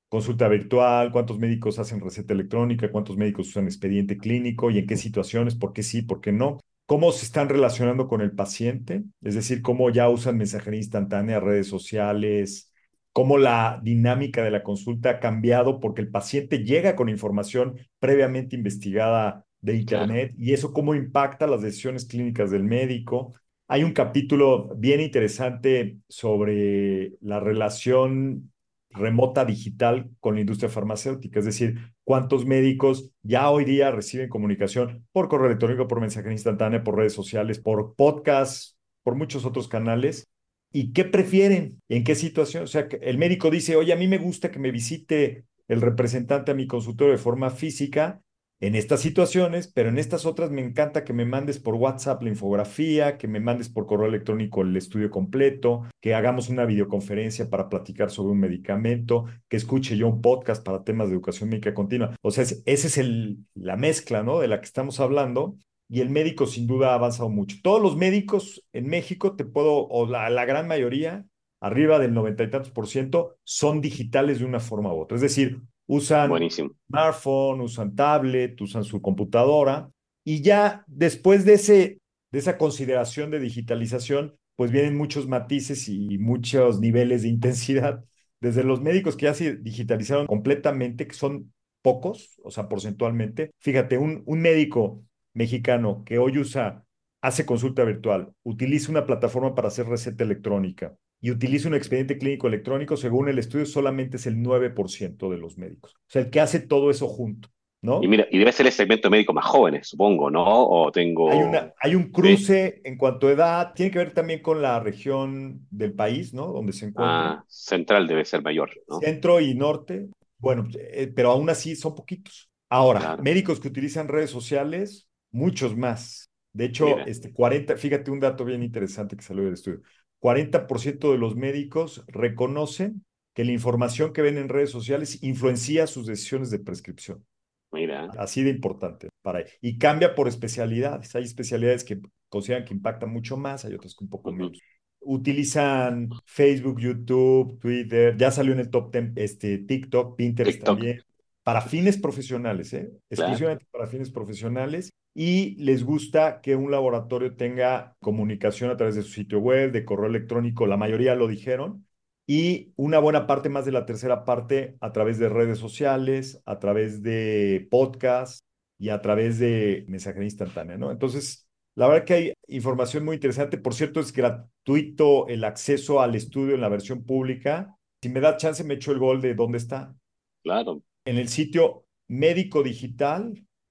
[0.09, 4.97] consulta virtual, cuántos médicos hacen receta electrónica, cuántos médicos usan expediente clínico y en qué
[4.97, 9.35] situaciones, por qué sí, por qué no cómo se están relacionando con el paciente, es
[9.35, 12.71] decir, cómo ya usan mensajería instantánea, redes sociales,
[13.11, 18.55] cómo la dinámica de la consulta ha cambiado porque el paciente llega con información previamente
[18.55, 23.33] investigada de Internet y eso cómo impacta las decisiones clínicas del médico.
[23.67, 28.51] Hay un capítulo bien interesante sobre la relación
[28.91, 35.05] remota digital con la industria farmacéutica, es decir, cuántos médicos ya hoy día reciben comunicación
[35.11, 40.27] por correo electrónico, por mensaje instantánea, por redes sociales, por podcast, por muchos otros canales.
[40.71, 41.81] ¿Y qué prefieren?
[41.89, 42.65] ¿En qué situación?
[42.65, 46.51] O sea, el médico dice, oye, a mí me gusta que me visite el representante
[46.51, 48.21] a mi consultorio de forma física,
[48.65, 52.29] en estas situaciones, pero en estas otras me encanta que me mandes por WhatsApp la
[52.29, 57.69] infografía, que me mandes por correo electrónico el estudio completo, que hagamos una videoconferencia para
[57.69, 62.15] platicar sobre un medicamento, que escuche yo un podcast para temas de educación médica continua.
[62.21, 64.39] O sea, esa es el, la mezcla, ¿no?
[64.39, 65.57] De la que estamos hablando.
[65.87, 67.57] y el médico sin duda ha avanzado mucho.
[67.61, 71.25] Todos los médicos en México, te puedo, o la, la gran mayoría,
[71.61, 75.15] arriba del noventa y tantos por ciento, son digitales de una forma u otra.
[75.15, 76.71] Es decir, usan Buenísimo.
[76.87, 79.89] smartphone, usan tablet, usan su computadora
[80.23, 81.99] y ya después de, ese,
[82.31, 88.03] de esa consideración de digitalización, pues vienen muchos matices y muchos niveles de intensidad.
[88.41, 93.51] Desde los médicos que ya se digitalizaron completamente, que son pocos, o sea, porcentualmente.
[93.59, 96.85] Fíjate, un, un médico mexicano que hoy usa,
[97.21, 100.95] hace consulta virtual, utiliza una plataforma para hacer receta electrónica
[101.25, 105.57] y utiliza un expediente clínico electrónico, según el estudio, solamente es el 9% de los
[105.57, 105.95] médicos.
[105.95, 107.49] O sea, el que hace todo eso junto.
[107.81, 108.03] ¿No?
[108.03, 110.43] Y mira, y debe ser el segmento médico más jóvenes, supongo, ¿no?
[110.45, 111.31] O tengo.
[111.31, 112.81] Hay, una, hay un cruce ¿Sí?
[112.83, 116.45] en cuanto a edad, tiene que ver también con la región del país, ¿no?
[116.45, 117.31] Donde se encuentra.
[117.31, 118.99] Ah, central debe ser mayor, ¿no?
[118.99, 120.07] Centro y norte,
[120.37, 122.51] bueno, eh, pero aún así son poquitos.
[122.69, 123.23] Ahora, claro.
[123.23, 126.29] médicos que utilizan redes sociales, muchos más.
[126.53, 127.03] De hecho, Mira.
[127.05, 129.81] este 40, fíjate un dato bien interesante que salió del estudio.
[130.25, 136.07] 40% de los médicos reconocen que la información que ven en redes sociales influencia sus
[136.07, 137.23] decisiones de prescripción.
[137.71, 138.09] Mira.
[138.17, 141.15] Así de importante para Y cambia por especialidades.
[141.15, 144.37] Hay especialidades que consideran que impactan mucho más, hay otras que un poco uh -huh.
[144.37, 144.59] menos.
[145.01, 150.75] Utilizan Facebook, YouTube, Twitter, ya salió en el top 10 este, TikTok, Pinterest TikTok.
[150.75, 151.03] también,
[151.43, 152.89] para fines profesionales, ¿eh?
[153.11, 153.71] exclusivamente claro.
[153.71, 154.91] para fines profesionales.
[155.17, 159.85] Y les gusta que un laboratorio tenga comunicación a través de su sitio web, de
[159.85, 161.87] correo electrónico, la mayoría lo dijeron,
[162.27, 166.59] y una buena parte más de la tercera parte a través de redes sociales, a
[166.59, 168.39] través de podcasts
[168.77, 170.91] y a través de mensajería instantánea, ¿no?
[170.91, 173.57] Entonces, la verdad que hay información muy interesante.
[173.57, 177.77] Por cierto, es gratuito el acceso al estudio en la versión pública.
[178.01, 179.95] Si me da chance, me echo el gol de dónde está.
[180.43, 180.81] Claro.
[181.05, 181.85] En el sitio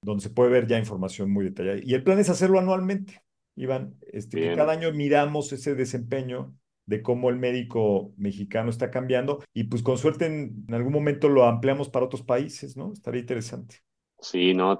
[0.00, 1.80] Donde se puede ver ya información muy detallada.
[1.82, 3.20] Y el plan es hacerlo anualmente,
[3.56, 9.42] Iván, este, que cada año miramos ese desempeño de cómo el médico mexicano está cambiando
[9.52, 12.92] y pues con suerte en, en algún momento lo ampliamos para otros países, ¿no?
[12.92, 13.76] Estaría interesante.
[14.18, 14.78] Sí, no,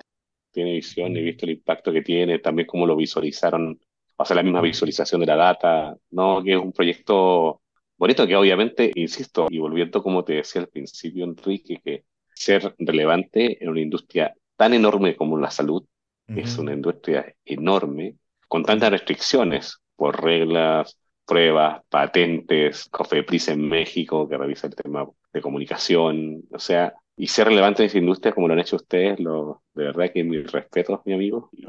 [0.53, 3.81] tiene visión, he visto el impacto que tiene, también cómo lo visualizaron,
[4.17, 6.43] o sea, la misma visualización de la data, ¿no?
[6.43, 7.63] Que es un proyecto
[7.97, 13.63] bonito que obviamente, insisto, y volviendo como te decía al principio, Enrique, que ser relevante
[13.63, 15.83] en una industria tan enorme como la salud,
[16.29, 16.43] uh -huh.
[16.43, 18.17] es una industria enorme,
[18.49, 25.41] con tantas restricciones por reglas, pruebas, patentes, COFEPRIS en México, que revisa el tema de
[25.41, 29.63] comunicación, o sea, y ser relevante en esa industria como lo han hecho ustedes, lo,
[29.75, 31.51] de verdad que mis respetos, mi amigo.
[31.53, 31.67] Y,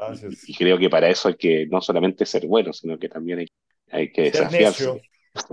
[0.48, 3.48] y, creo que para eso hay que no solamente ser bueno, sino que también hay,
[3.92, 5.02] hay que ser desafiarse.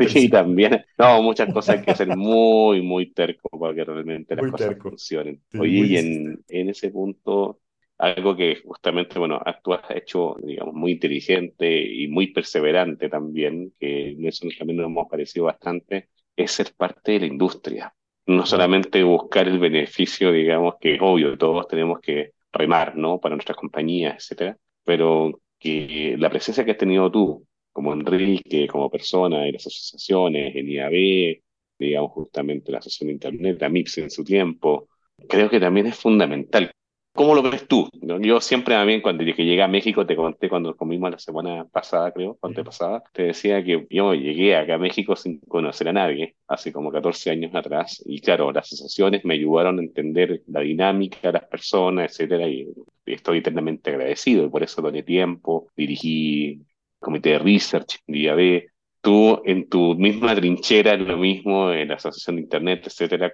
[0.09, 0.85] Sí, también.
[0.99, 4.69] No, muchas cosas hay que ser muy, muy terco para que realmente las muy cosas
[4.69, 4.91] terco.
[4.91, 5.43] funcionen.
[5.59, 7.61] Oye, y en, en ese punto,
[8.01, 14.11] algo que justamente, bueno, tú has hecho, digamos, muy inteligente y muy perseverante también, que
[14.11, 17.95] en eso también nos hemos parecido bastante, es ser parte de la industria
[18.27, 23.19] no solamente buscar el beneficio, digamos, que es obvio, todos tenemos que remar, ¿no?
[23.21, 28.91] Para nuestras compañías, etcétera, pero que la presencia que has tenido tú, como Enrique, como
[28.91, 31.43] persona, en las asociaciones, en IAB,
[31.79, 34.89] digamos, justamente la Asociación de Internet, la MIPS en su tiempo,
[35.29, 36.71] creo que también es fundamental.
[37.12, 37.88] ¿Cómo lo ves tú?
[38.20, 42.12] Yo siempre también, cuando que llegué a México, te conté cuando comimos la semana pasada,
[42.12, 46.73] creo, antepasada, te decía que yo llegué acá a México sin conocer a nadie, hace
[46.73, 51.44] como 14 años atrás, y claro, las asociaciones me ayudaron a entender la dinámica las
[51.44, 52.68] personas, etcétera, y
[53.05, 56.62] estoy eternamente agradecido, y por eso doné tiempo, dirigí
[57.01, 58.70] comité de research, DIAB,
[59.01, 63.33] tú en tu misma trinchera, lo mismo en la asociación de Internet, etcétera,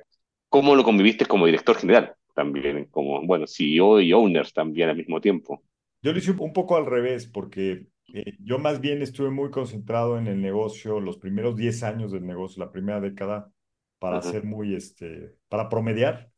[0.48, 2.14] ¿cómo lo conviviste como director general?
[2.36, 5.62] También, como, bueno, CEO y owner también al mismo tiempo.
[6.02, 10.18] Yo lo hice un poco al revés, porque eh, yo más bien estuve muy concentrado
[10.18, 13.50] en el negocio, los primeros 10 años del negocio, la primera década,
[13.98, 16.30] para ser muy, este, para promediar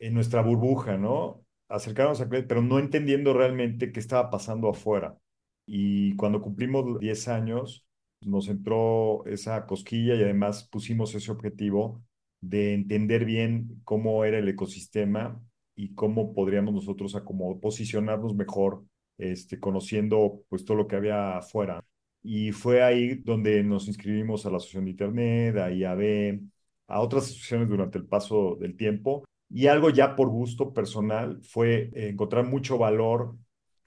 [0.00, 1.44] en nuestra burbuja, ¿no?
[1.68, 5.16] Acercarnos a pero no entendiendo realmente qué estaba pasando afuera.
[5.66, 7.86] Y cuando cumplimos 10 años,
[8.20, 12.02] nos entró esa cosquilla y además pusimos ese objetivo
[12.48, 15.40] de entender bien cómo era el ecosistema
[15.76, 17.16] y cómo podríamos nosotros
[17.60, 18.84] posicionarnos mejor,
[19.18, 21.84] este, conociendo pues todo lo que había afuera.
[22.22, 26.40] Y fue ahí donde nos inscribimos a la Asociación de Internet, a IAB,
[26.88, 31.90] a otras asociaciones durante el paso del tiempo y algo ya por gusto personal fue
[31.94, 33.36] encontrar mucho valor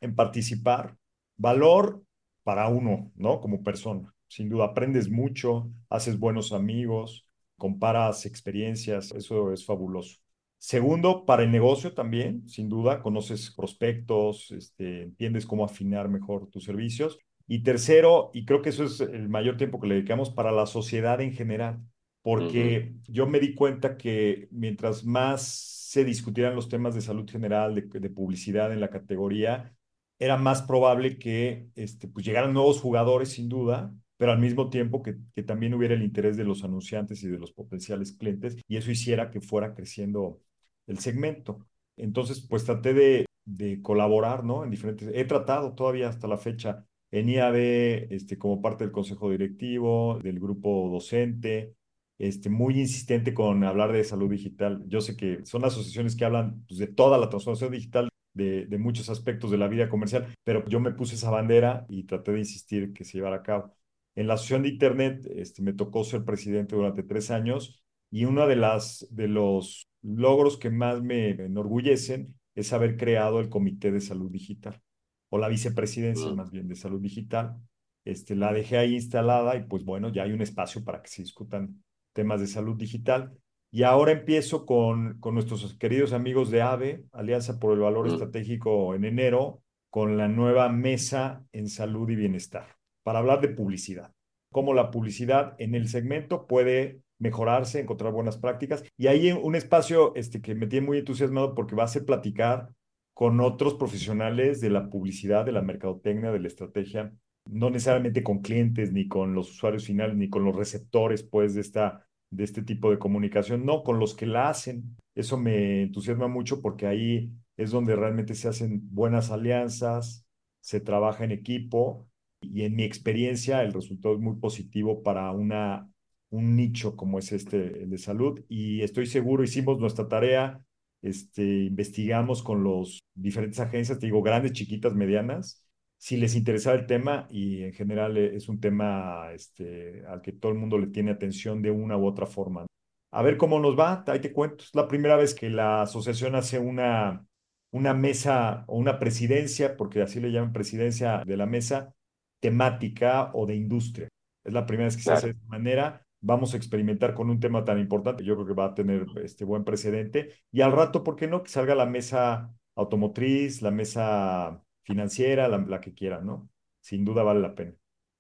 [0.02, 0.96] en participar,
[1.36, 2.02] valor
[2.44, 3.42] para uno, ¿no?
[3.42, 4.14] Como persona.
[4.28, 7.27] Sin duda, aprendes mucho, haces buenos amigos,
[7.58, 10.20] comparas experiencias, eso es fabuloso.
[10.60, 16.64] Segundo, para el negocio también, sin duda, conoces prospectos, este, entiendes cómo afinar mejor tus
[16.64, 17.20] servicios.
[17.48, 20.66] Y tercero, y creo que eso es el mayor tiempo que le dedicamos para la
[20.66, 21.80] sociedad en general,
[22.22, 27.76] porque yo me di cuenta que mientras más se discutieran los temas de salud general,
[27.76, 29.74] de, publicidad en la categoría,
[30.20, 35.02] era más probable que este, pues llegaran nuevos jugadores, sin duda, pero al mismo tiempo
[35.04, 38.78] que, que, también hubiera el interés de los anunciantes y de los potenciales clientes, y
[38.78, 40.42] eso hiciera que fuera creciendo
[40.88, 41.68] el segmento.
[41.98, 44.64] Entonces, pues traté de, de colaborar, ¿no?
[44.64, 49.32] En diferentes, he tratado todavía hasta la fecha en IAB, este, como parte del consejo
[49.32, 51.76] directivo, del grupo docente,
[52.18, 54.84] este, muy insistente con hablar de salud digital.
[54.88, 58.78] Yo sé que son asociaciones que hablan pues, de toda la transformación digital de, de,
[58.78, 62.40] muchos aspectos de la vida comercial, pero yo me puse esa bandera y traté de
[62.40, 63.77] insistir que se llevara a cabo.
[64.18, 68.48] En la Asociación de Internet este, me tocó ser presidente durante tres años y uno
[68.48, 74.02] de, las, de los logros que más me enorgullecen es haber creado el Comité de
[74.02, 74.82] Salud Digital,
[75.30, 77.58] o la vicepresidencia más bien de Salud Digital.
[78.06, 81.22] Este, la dejé ahí instalada y pues bueno, ya hay un espacio para que se
[81.22, 83.38] discutan temas de salud digital.
[83.70, 88.96] Y ahora empiezo con, con nuestros queridos amigos de AVE, Alianza por el Valor Estratégico,
[88.96, 92.77] en enero, con la nueva mesa en salud y bienestar,
[93.08, 94.12] para hablar de publicidad.
[94.52, 98.84] Cómo la publicidad en el segmento puede mejorarse, encontrar buenas prácticas.
[98.98, 102.68] Y ahí un espacio este, que me tiene muy entusiasmado porque va a ser platicar
[103.14, 107.14] con otros profesionales de la publicidad, de la mercadotecnia, de la estrategia,
[107.50, 111.62] no necesariamente con clientes, ni con los usuarios finales, ni con los receptores, pues, de,
[111.62, 114.98] esta, de este tipo de comunicación, no, con los que la hacen.
[115.16, 120.28] Eso me entusiasma mucho porque ahí es donde realmente se hacen buenas alianzas,
[120.60, 122.10] se trabaja en equipo
[122.54, 125.90] y en mi experiencia el resultado es muy positivo para una
[126.30, 127.58] un nicho como es este,
[127.88, 128.44] de salud.
[128.50, 130.62] Y estoy seguro, hicimos nuestra tarea,
[131.02, 135.64] este, investigamos con los diferentes agencias, te digo, grandes, chiquitas, medianas,
[135.98, 140.32] si les interesaba el tema y en general eh, es un tema este, al que
[140.34, 142.66] todo el mundo le tiene atención de una u otra forma.
[143.12, 146.36] A ver cómo nos va, ahí te cuento, es la primera vez que la asociación
[146.36, 147.26] hace una,
[147.72, 151.94] una mesa o una presidencia, porque así le llaman presidencia de la mesa,
[152.40, 154.08] temática o de industria.
[154.44, 157.40] Es la primera vez que se hace de esta manera vamos a experimentar con un
[157.40, 160.34] tema tan importante, yo creo que va a tener este buen precedente.
[160.52, 161.44] Y al rato, ¿por qué no?
[161.44, 166.50] Que salga la mesa automotriz, la mesa financiera, la, que quiera, ¿no?
[166.82, 167.74] Sin duda vale la pena.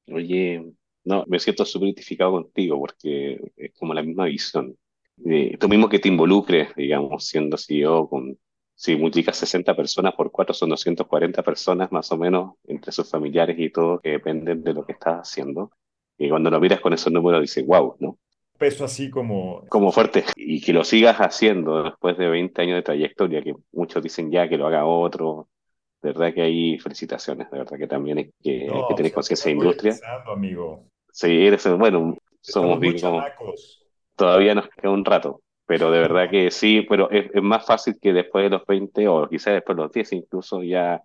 [0.07, 4.77] Oye, no, me siento súper identificado contigo porque es como la misma visión.
[5.25, 8.37] Eh, tú mismo que te involucres, digamos, siendo CEO con,
[8.77, 13.57] si multiplicas 60 personas por 4 son 240 personas más o menos entre sus familiares
[13.57, 15.71] y todo que dependen de lo que estás haciendo.
[16.15, 18.19] Y cuando lo miras con esos números dices, wow, ¿no?
[18.55, 19.65] Peso así como...
[19.67, 20.25] Como fuerte.
[20.35, 24.47] Y que lo sigas haciendo después de 20 años de trayectoria, que muchos dicen ya
[24.47, 25.49] que lo haga otro.
[26.03, 29.57] De verdad que hay felicitaciones, de verdad que también hay que, que tener conciencia de
[29.57, 29.95] industria.
[30.27, 30.85] amigo.
[31.11, 32.95] Sí, eres, bueno, somos bien
[34.15, 37.97] Todavía nos queda un rato, pero de verdad que sí, pero es, es, más fácil
[38.01, 41.03] que después de los 20 o quizás después de los 10 incluso ya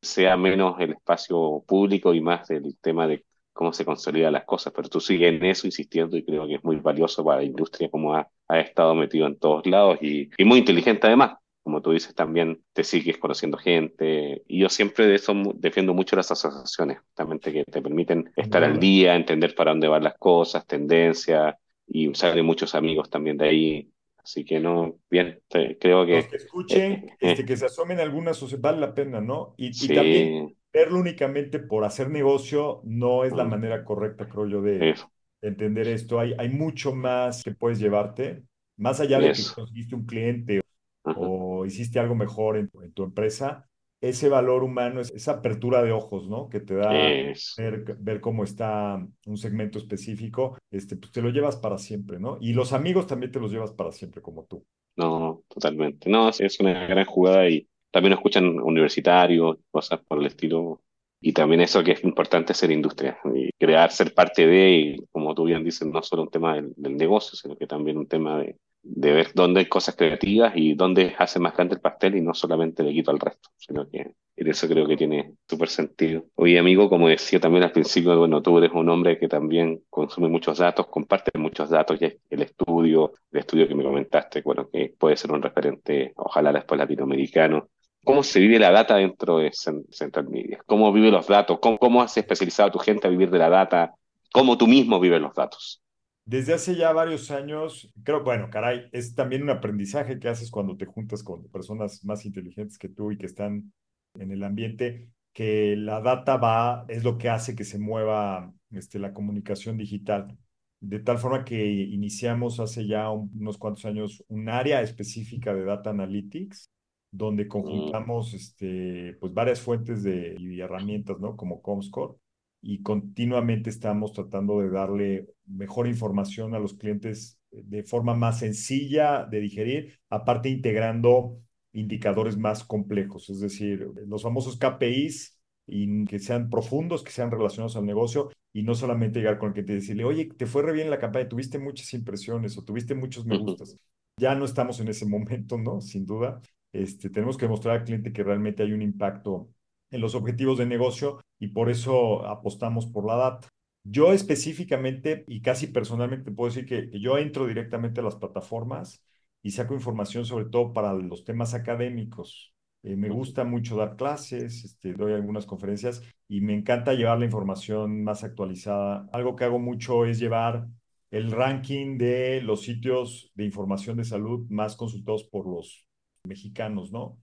[0.00, 4.72] sea menos el espacio público y más el tema de cómo se consolidan las cosas,
[4.74, 7.90] pero tú sigues en eso insistiendo y creo que es muy valioso para la industria
[7.90, 11.38] como ha, ha estado metido en todos lados y, y, muy inteligente además.
[11.62, 14.42] Como tú dices, también te sigues conociendo gente.
[14.48, 18.80] Y yo siempre de eso defiendo mucho las asociaciones, justamente que te permiten estar al
[18.80, 21.54] día, entender para dónde van las cosas, tendencias,
[21.86, 23.92] y salen muchos amigos también de ahí.
[24.22, 26.16] Así que no, bien, creo que...
[26.16, 29.54] Los que escuchen, eh, este, que se asomen algunas, vale la pena, ¿no?
[29.56, 34.62] Y, y también verlo únicamente por hacer negocio no es la manera correcta, creo yo,
[34.62, 34.94] de
[35.42, 36.18] entender esto.
[36.18, 38.42] Hay, hay mucho más que puedes llevarte,
[38.76, 40.62] más allá de que conseguiste un cliente
[41.04, 43.68] o hiciste algo mejor en, tu empresa.
[44.02, 46.50] Ese valor humano, es esa apertura de ojos, ¿no?
[46.50, 51.56] Que te da ver, ver, cómo está un segmento específico, este, pues te lo llevas
[51.56, 52.36] para siempre, ¿no?
[52.40, 54.66] Y los amigos también te los llevas para siempre, como tú.
[54.96, 56.10] No, totalmente.
[56.10, 60.80] No, es una gran jugada y también escuchan universitarios, cosas por el estilo.
[61.20, 65.34] Y también eso que es importante ser industria y crear, ser parte de, y como
[65.34, 68.56] tú bien dices, no solo un tema del, negocio, sino que también un tema de,
[68.82, 72.34] de, ver dónde hay cosas creativas y dónde hace más grande el pastel y no
[72.34, 76.24] solamente le quito al resto, sino que En eso creo que tiene súper sentido.
[76.34, 80.28] Oye, amigo, como decía también al principio, bueno, tú eres un hombre que también consume
[80.28, 84.94] muchos datos, comparte muchos datos, y el estudio, el estudio que me comentaste, bueno, que
[84.98, 87.68] puede ser un referente, ojalá después latinoamericano.
[88.04, 90.58] ¿Cómo se vive la data dentro de Central Media?
[90.66, 91.58] ¿Cómo vive los datos?
[91.60, 93.94] ¿Cómo, cómo has especializado a tu gente a vivir de la data?
[94.32, 95.82] ¿Cómo tú mismo vives los datos?
[96.24, 100.76] Desde hace ya varios años, creo, bueno, caray, es también un aprendizaje que haces cuando
[100.76, 103.72] te juntas con personas más inteligentes que tú y que están
[104.14, 108.98] en el ambiente, que la data va, es lo que hace que se mueva este,
[108.98, 110.38] la comunicación digital.
[110.80, 115.90] De tal forma que iniciamos hace ya unos cuantos años un área específica de Data
[115.90, 116.70] Analytics,
[117.10, 121.36] donde conjuntamos este, pues varias fuentes de, y herramientas, ¿no?
[121.36, 122.14] Como Comscore,
[122.62, 129.24] y continuamente estamos tratando de darle mejor información a los clientes de forma más sencilla
[129.24, 131.38] de digerir, aparte integrando
[131.72, 137.76] indicadores más complejos, es decir, los famosos KPIs y que sean profundos, que sean relacionados
[137.76, 140.72] al negocio y no solamente llegar con el que te decirle, oye, te fue re
[140.72, 143.76] bien la campaña, tuviste muchas impresiones o tuviste muchos me gustas.
[144.20, 145.80] Ya no estamos en ese momento, ¿no?
[145.80, 146.40] Sin duda.
[146.72, 149.48] Este, tenemos que mostrar al cliente que realmente hay un impacto
[149.92, 153.48] en los objetivos de negocio y por eso apostamos por la data.
[153.84, 159.04] Yo específicamente y casi personalmente puedo decir que, yo entro directamente a las plataformas
[159.42, 162.54] y saco información sobre todo para los temas académicos.
[162.84, 167.26] Eh, me gusta mucho dar clases, este, doy algunas conferencias y me encanta llevar la
[167.26, 169.08] información más actualizada.
[169.12, 170.68] Algo que hago mucho es llevar
[171.10, 175.86] el ranking de los sitios de información de salud más consultados por los
[176.24, 177.18] mexicanos, ¿no?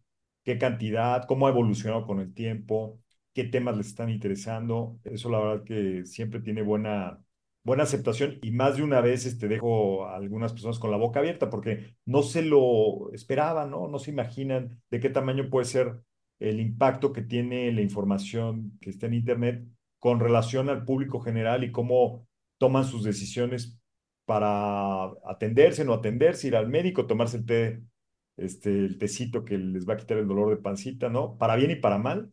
[0.49, 2.99] Qué cantidad, cómo ha evolucionado con el tiempo,
[3.33, 4.99] qué temas les están interesando.
[5.03, 7.23] Eso la verdad que siempre tiene buena,
[7.63, 11.19] buena aceptación y más de una vez este, dejo a algunas personas con la boca
[11.19, 13.87] abierta porque no se lo esperaban, ¿no?
[13.87, 16.01] No se imaginan de qué tamaño puede ser
[16.39, 19.63] el impacto que tiene la información que está en Internet
[19.99, 22.27] con relación al público general y cómo
[22.57, 23.79] toman sus decisiones
[24.25, 27.81] para atenderse, no atenderse, ir al médico, tomarse el té
[28.39, 31.37] este, el tecito que les va a quitar el dolor de pancita, ¿no?
[31.37, 32.31] Para bien y para mal,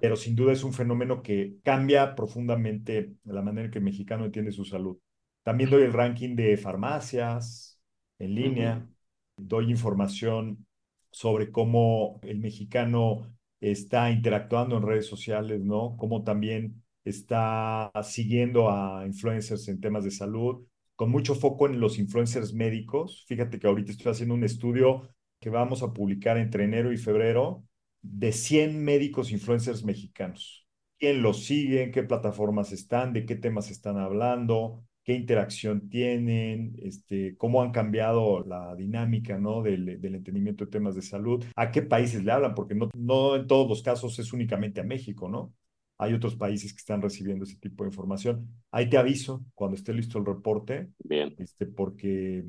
[0.00, 4.24] pero sin duda es un fenómeno que cambia profundamente la manera en que el mexicano
[4.24, 4.98] entiende su salud.
[5.42, 7.80] También doy el ranking de farmacias
[8.18, 8.88] en línea,
[9.36, 10.66] doy información
[11.10, 15.96] sobre cómo el mexicano está interactuando en redes sociales, ¿no?
[15.96, 20.66] Cómo también está siguiendo a influencers en temas de salud,
[20.96, 23.24] con mucho foco en los influencers médicos.
[23.28, 25.08] Fíjate que ahorita estoy haciendo un estudio
[25.40, 27.64] que vamos a publicar entre enero y febrero
[28.02, 30.66] de 100 médicos influencers mexicanos.
[30.98, 31.82] ¿Quién los sigue?
[31.82, 33.12] ¿En qué plataformas están?
[33.12, 34.82] ¿De qué temas están hablando?
[35.04, 36.74] ¿Qué interacción tienen?
[36.82, 39.62] Este, ¿Cómo han cambiado la dinámica ¿no?
[39.62, 41.44] del, del entendimiento de temas de salud?
[41.54, 42.54] ¿A qué países le hablan?
[42.54, 45.52] Porque no, no en todos los casos es únicamente a México, ¿no?
[45.98, 48.48] Hay otros países que están recibiendo ese tipo de información.
[48.70, 50.88] Ahí te aviso cuando esté listo el reporte.
[50.98, 51.34] Bien.
[51.38, 52.44] Este, porque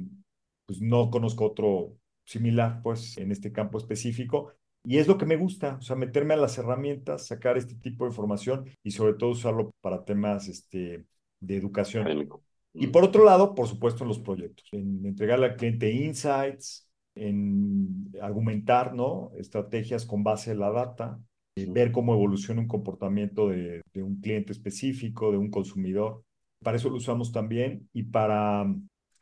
[0.65, 1.93] pues, no conozco otro,
[2.28, 4.53] similar, pues, en este campo específico.
[4.84, 8.05] Y es lo que me gusta, o sea, meterme a las herramientas, sacar este tipo
[8.05, 11.05] de información y sobre todo usarlo para temas este,
[11.39, 12.05] de educación.
[12.73, 18.11] Y por otro lado, por supuesto, en los proyectos, en entregarle al cliente insights, en
[18.21, 19.32] argumentar, ¿no?
[19.38, 21.19] Estrategias con base en la data,
[21.57, 26.23] eh, ver cómo evoluciona un comportamiento de, de un cliente específico, de un consumidor.
[26.63, 28.67] Para eso lo usamos también y para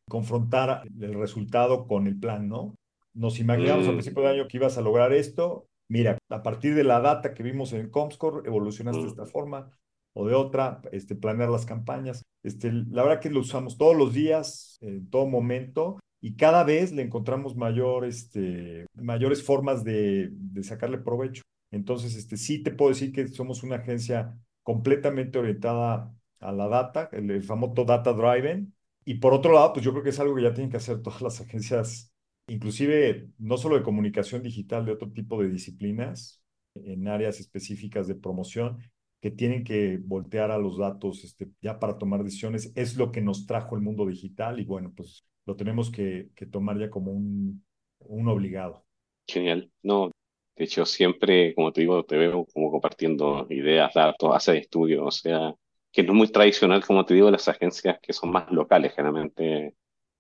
[0.10, 2.76] confrontar el resultado con el plan, ¿no?
[3.16, 3.96] Nos imaginamos al mm.
[3.96, 5.68] principio del año que ibas a lograr esto.
[5.88, 9.10] Mira, a partir de la data que vimos en Comscore, evolucionaste de mm.
[9.10, 9.72] esta forma
[10.14, 12.24] o de otra, este, planear las campañas.
[12.44, 16.94] Este, la verdad que lo usamos todos los días, en todo momento, y cada vez
[16.94, 21.44] le encontramos mayor, este, mayores formas de, de sacarle provecho.
[21.72, 27.10] Entonces, este, sí te puedo decir que somos una agencia completamente orientada a la data,
[27.12, 28.74] el, el famoso data driven.
[29.04, 31.02] Y por otro lado, pues yo creo que es algo que ya tienen que hacer
[31.02, 32.15] todas las agencias
[32.48, 36.42] inclusive no solo de comunicación digital, de otro tipo de disciplinas
[36.76, 38.80] en áreas específicas de promoción
[39.22, 42.72] que tienen que voltear a los datos este, ya para tomar decisiones.
[42.76, 46.46] Es lo que nos trajo el mundo digital y bueno, pues lo tenemos que, que
[46.46, 47.64] tomar ya como un,
[48.00, 48.86] un obligado.
[49.28, 49.72] Genial.
[49.82, 50.12] No,
[50.56, 55.12] de hecho, siempre, como te digo, te veo como compartiendo ideas, datos, haces estudios, o
[55.12, 55.54] sea,
[55.92, 59.74] que no es muy tradicional, como te digo, las agencias que son más locales, generalmente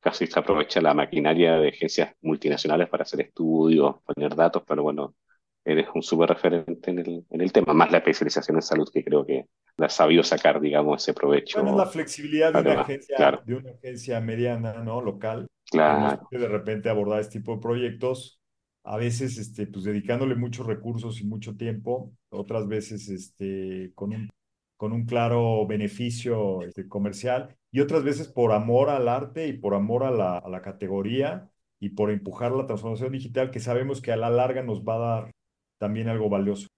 [0.05, 5.15] casi se aprovecha la maquinaria de agencias multinacionales para hacer estudios, poner datos, pero bueno,
[5.63, 9.03] eres un súper referente en el, en el tema, más la especialización en salud que
[9.03, 9.47] creo que
[9.77, 11.59] la has sabido sacar, digamos, ese provecho.
[11.59, 15.01] Bueno, la flexibilidad de una, agencia, de una agencia mediana, ¿no?
[15.01, 15.47] Local.
[15.71, 16.27] Claro.
[16.29, 18.39] De repente abordar este tipo de proyectos
[18.83, 24.29] a veces este, pues dedicándole muchos recursos y mucho tiempo, otras veces este, con, un,
[24.77, 29.75] con un claro beneficio este, comercial y otras veces por amor al arte y por
[29.75, 34.13] amor a la, a la categoría y por empujar la transformación digital que sabemos que
[34.13, 35.31] a la larga nos va a dar
[35.77, 36.69] también algo valioso.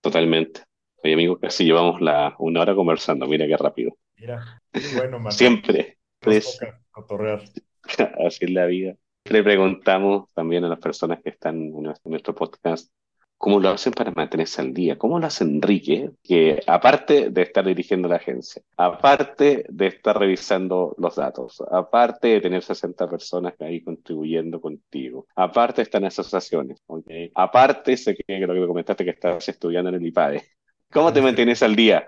[0.00, 0.62] Totalmente.
[1.04, 3.26] Oye, amigo, casi llevamos la una hora conversando.
[3.26, 3.98] Mira qué rápido.
[4.16, 4.62] Mira,
[4.96, 5.34] bueno, Manuel.
[5.34, 5.98] Siempre.
[6.20, 7.42] Toca cotorrear.
[8.26, 8.96] Así es la vida.
[9.26, 12.90] Le preguntamos también a las personas que están en nuestro, en nuestro podcast
[13.38, 14.96] cómo lo hacen para mantenerse al día.
[14.98, 20.94] ¿Cómo lo hace Enrique, que aparte de estar dirigiendo la agencia, aparte de estar revisando
[20.98, 27.06] los datos, aparte de tener 60 personas ahí contribuyendo contigo, aparte están asociaciones, ¿ok?
[27.34, 30.42] aparte sé que creo que me comentaste que estás estudiando en el IPADE.
[30.90, 32.06] ¿Cómo te mantienes al día?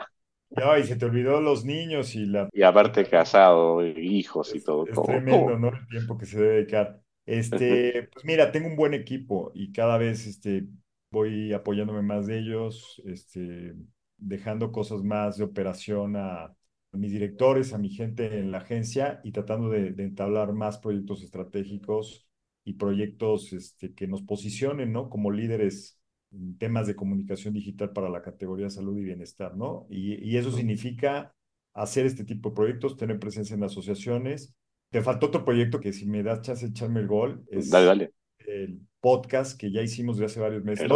[0.51, 2.49] Ya, y se te olvidó los niños y la...
[2.53, 4.87] Y aparte casado, hijos y Es, todo.
[4.87, 5.59] es tremendo.
[5.59, 5.69] ¿no?
[5.69, 7.01] El tiempo que se debe dedicar.
[7.27, 10.65] Este, pues mira, tengo un buen equipo y cada vez este,
[11.11, 13.75] voy apoyándome más de ellos, este,
[14.17, 16.55] dejando cosas más de operación a,
[16.93, 21.23] mis directores, a mi gente en la agencia y tratando de, de entablar más proyectos
[21.23, 22.27] estratégicos
[22.65, 25.09] y proyectos este, que nos posicionen, ¿no?
[25.11, 26.01] Como líderes
[26.33, 29.87] en temas de comunicación digital para la categoría salud y bienestar, ¿no?
[29.91, 31.35] Y, y eso significa
[31.75, 34.55] hacer este tipo de proyectos, tener presencia en asociaciones.
[34.91, 37.87] Te faltó otro proyecto que si me das chance de echarme el gol, Dale, es
[37.87, 38.13] dale.
[38.39, 40.89] el podcast que ya hicimos de hace varios meses.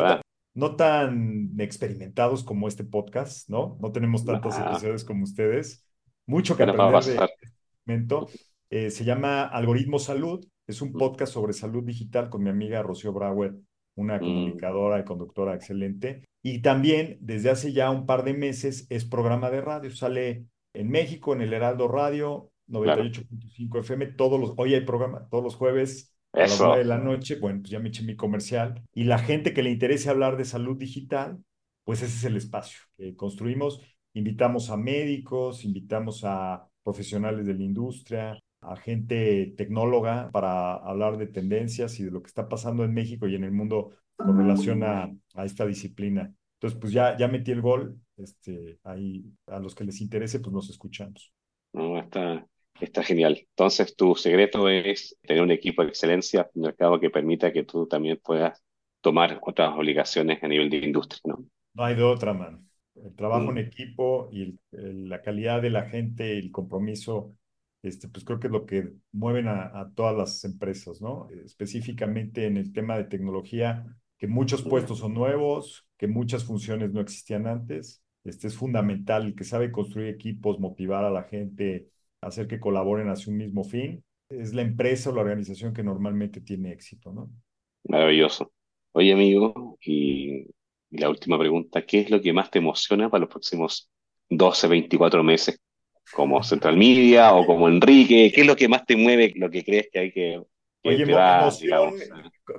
[0.55, 3.79] No, tan experimentados como este podcast, ¿no?
[3.81, 5.87] No tenemos tantos episodios como ustedes.
[6.27, 8.29] Mucho que ¿qué nos va a aprender de este momento.
[8.69, 10.47] Eh, se llama Algoritmo Salud.
[10.67, 13.55] Es un podcast sobre salud digital con mi amiga Rocío Brauer,
[13.97, 16.23] una Mm, comunicadora y conductora excelente.
[16.43, 19.91] Y también desde hace ya un par de meses es programa de radio.
[19.91, 23.05] Sale en México, en el Heraldo Radio, claro.
[23.05, 24.07] 98.5 FM.
[24.09, 26.78] Todos los, hoy hay programa, todos los jueves a las nueve Eso.
[26.78, 27.37] de la noche.
[27.39, 28.83] Bueno, pues ya me eché mi comercial.
[28.95, 31.39] Y la gente que le interese hablar de salud digital,
[31.85, 33.80] pues ese es el espacio que construimos.
[34.14, 41.26] Invitamos a médicos, invitamos a profesionales de la industria, a gente tecnóloga para hablar de
[41.26, 44.83] tendencias y de lo que está pasando en México y en el mundo con relación
[44.85, 46.33] a, a esta disciplina.
[46.55, 47.99] Entonces, pues ya, ya metí el gol.
[48.16, 51.33] Este, ahí a los que les interese, pues nos escuchamos.
[51.74, 52.47] No, está,
[52.85, 53.39] está genial.
[53.51, 57.87] Entonces, tu secreto es tener un equipo de excelencia, al cabo, que permita que tú
[57.87, 58.62] también puedas
[59.01, 61.45] tomar otras obligaciones a nivel de industria, ¿no?
[61.74, 62.64] No hay de otra, mano.
[62.95, 67.35] El trabajo en Mm, equipo y el- el- la calidad de la gente, el compromiso,
[67.83, 71.28] este, pues creo que es lo que mueven a, a todas las empresas, ¿no?
[71.45, 73.87] Específicamente en el tema de tecnología,
[74.18, 74.64] que muchos mm.
[74.64, 78.03] puestos son nuevos, que muchas funciones no existían antes.
[78.24, 81.89] Este es fundamental, el que sabe construir equipos, motivar a la gente,
[82.23, 86.41] hacer que colaboren hacia un mismo fin, es la empresa o la organización que normalmente
[86.41, 87.31] tiene éxito, ¿no?
[87.85, 88.53] Maravilloso.
[88.93, 90.47] Oye, amigo, y,
[90.91, 93.91] y la última pregunta, ¿qué es lo que más te emociona para los próximos
[94.29, 95.61] 12, 24 meses?
[96.12, 99.64] Como Central Media o como Enrique, ¿qué es lo que más te mueve, lo que
[99.64, 100.43] crees que hay que,
[100.85, 101.95] Oye, emoción, digamos?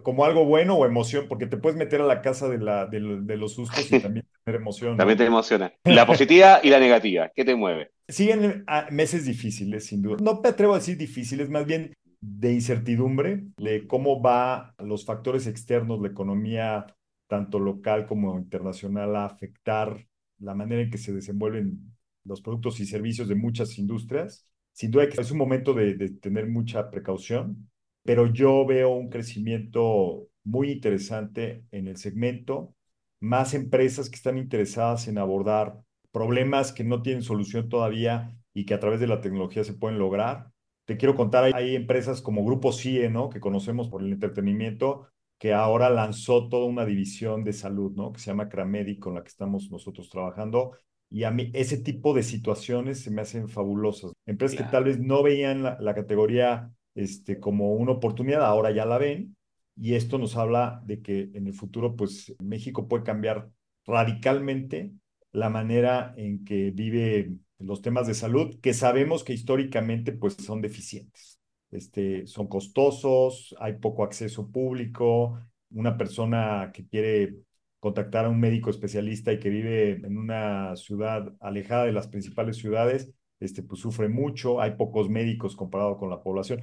[0.02, 3.00] como algo bueno o emoción, porque te puedes meter a la casa de, la, de,
[3.22, 5.72] de los sustos y también tener emoción, También te emociona.
[5.84, 7.92] La positiva y la negativa, ¿qué te mueve?
[8.08, 10.18] Siguen ah, meses difíciles, sin duda.
[10.22, 15.48] No me atrevo a decir difíciles, más bien de incertidumbre, de cómo va los factores
[15.48, 16.86] externos, la economía,
[17.28, 20.06] tanto local como internacional, a afectar
[20.40, 21.94] la manera en que se desenvuelven
[22.26, 24.48] los productos y servicios de muchas industrias.
[24.74, 27.70] Sin duda que es un momento de, de tener mucha precaución,
[28.04, 32.76] pero yo veo un crecimiento muy interesante en el segmento,
[33.20, 35.80] más empresas que están interesadas en abordar
[36.14, 40.00] problemas que no tienen solución todavía y que a través de la tecnología se pueden
[40.00, 40.48] lograr.
[40.86, 43.30] Te quiero contar, hay, hay empresas como Grupo CIE, ¿no?
[43.30, 45.08] Que conocemos por el entretenimiento,
[45.40, 48.14] que ahora lanzó toda una división de salud, ¿no?
[48.14, 50.78] Que se llama Cramedic, con la que estamos nosotros trabajando.
[51.10, 54.14] Y a mí ese tipo de situaciones se me hacen fabulosas.
[54.26, 58.72] Empresas que Claro, tal vez no veían la, la categoría este, como una oportunidad, ahora
[58.72, 59.36] ya la ven.
[59.76, 63.50] Y esto nos habla de que en el futuro, pues México puede cambiar
[63.86, 64.92] radicalmente
[65.34, 70.62] la manera en que vive los temas de salud, que sabemos que históricamente pues son
[70.62, 71.40] deficientes.
[71.72, 75.40] Este, son costosos, hay poco acceso público,
[75.72, 77.36] una persona que quiere
[77.80, 82.58] contactar a un médico especialista y que vive en una ciudad alejada de las principales
[82.58, 86.62] ciudades, este, pues sufre mucho, hay pocos médicos comparado con la población.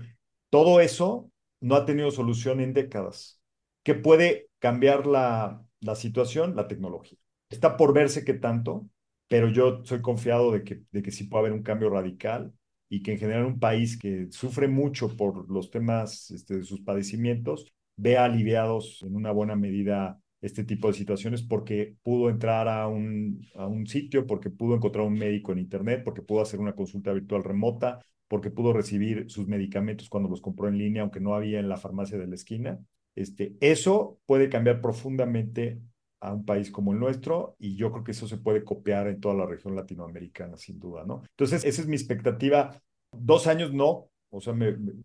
[0.48, 3.40] Todo eso no ha tenido solución en décadas.
[3.82, 6.56] ¿Qué puede cambiar la, la situación?
[6.56, 7.19] La tecnología.
[7.50, 8.88] Está por verse qué tanto,
[9.28, 12.52] pero yo soy confiado de que, de que sí puede haber un cambio radical
[12.88, 16.80] y que en general un país que sufre mucho por los temas este, de sus
[16.80, 22.88] padecimientos vea aliviados en una buena medida este tipo de situaciones porque pudo entrar a
[22.88, 26.74] un, a un sitio, porque pudo encontrar un médico en Internet, porque pudo hacer una
[26.74, 31.34] consulta virtual remota, porque pudo recibir sus medicamentos cuando los compró en línea, aunque no
[31.34, 32.78] había en la farmacia de la esquina.
[33.14, 35.80] Este, eso puede cambiar profundamente
[36.20, 39.20] a un país como el nuestro y yo creo que eso se puede copiar en
[39.20, 41.22] toda la región latinoamericana, sin duda, ¿no?
[41.30, 42.80] Entonces, esa es mi expectativa.
[43.12, 44.54] Dos años no, o sea,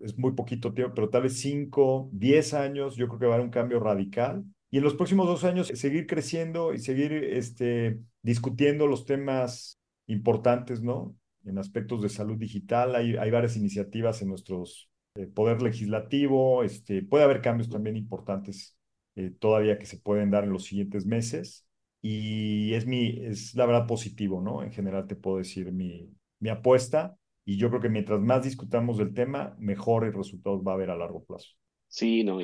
[0.02, 3.36] es muy poquito tiempo, pero tal vez cinco, diez años, yo creo que va a
[3.36, 8.00] haber un cambio radical y en los próximos dos años seguir creciendo y seguir este,
[8.22, 11.16] discutiendo los temas importantes, ¿no?
[11.46, 17.02] En aspectos de salud digital, hay, hay varias iniciativas en nuestros eh, poder legislativo, este,
[17.04, 18.75] puede haber cambios también importantes
[19.16, 21.68] eh, todavía que se pueden dar en los siguientes meses
[22.02, 24.64] y es mi, es la verdad positivo, ¿no?
[24.64, 26.10] En general te puedo decir mi,
[26.40, 30.76] mi apuesta y yo creo que mientras más discutamos del tema, mejores resultados va a
[30.76, 31.50] haber a largo plazo.
[31.88, 32.40] Sí, no,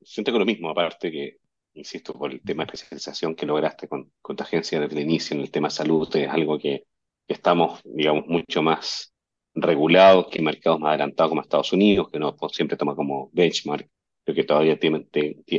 [0.00, 1.38] siento que lo mismo, aparte que
[1.74, 5.34] insisto, por el tema de especialización que lograste con, con tu agencia desde el inicio
[5.34, 6.84] en el tema salud, es algo que,
[7.28, 9.12] estamos, digamos, mucho más
[9.54, 13.88] regulados que mercados más adelantados como Estados Unidos, que no siempre toma como benchmark.
[14.24, 15.06] Creo que todavía tiene,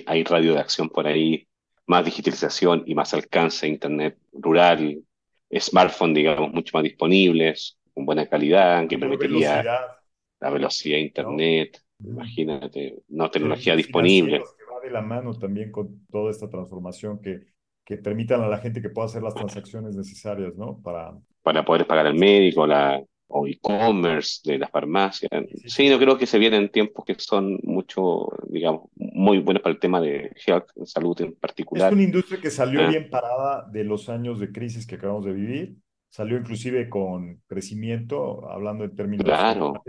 [0.06, 1.48] hay radio de acción por ahí,
[1.86, 5.04] más digitalización y más alcance a Internet rural,
[5.60, 9.64] smartphone, digamos, mucho más disponibles, con buena calidad, que permitiría
[10.40, 14.42] la velocidad de Internet, imagínate, no tecnología disponible.
[14.82, 17.40] de la mano también con toda esta transformación que,
[17.86, 20.82] que permitan a la gente que pueda hacer las transacciones necesarias, ¿no?
[20.82, 23.02] Para, para poder pagar al médico, la,
[23.36, 25.30] o e-commerce de las farmacias.
[25.66, 29.80] Sí, yo creo que se vienen tiempos que son mucho, digamos, muy buenos para el
[29.80, 31.88] tema de health, salud en particular.
[31.88, 32.88] Es una industria que salió ah.
[32.88, 35.76] bien parada de los años de crisis que acabamos de vivir,
[36.10, 39.82] salió inclusive con crecimiento, hablando en términos claro.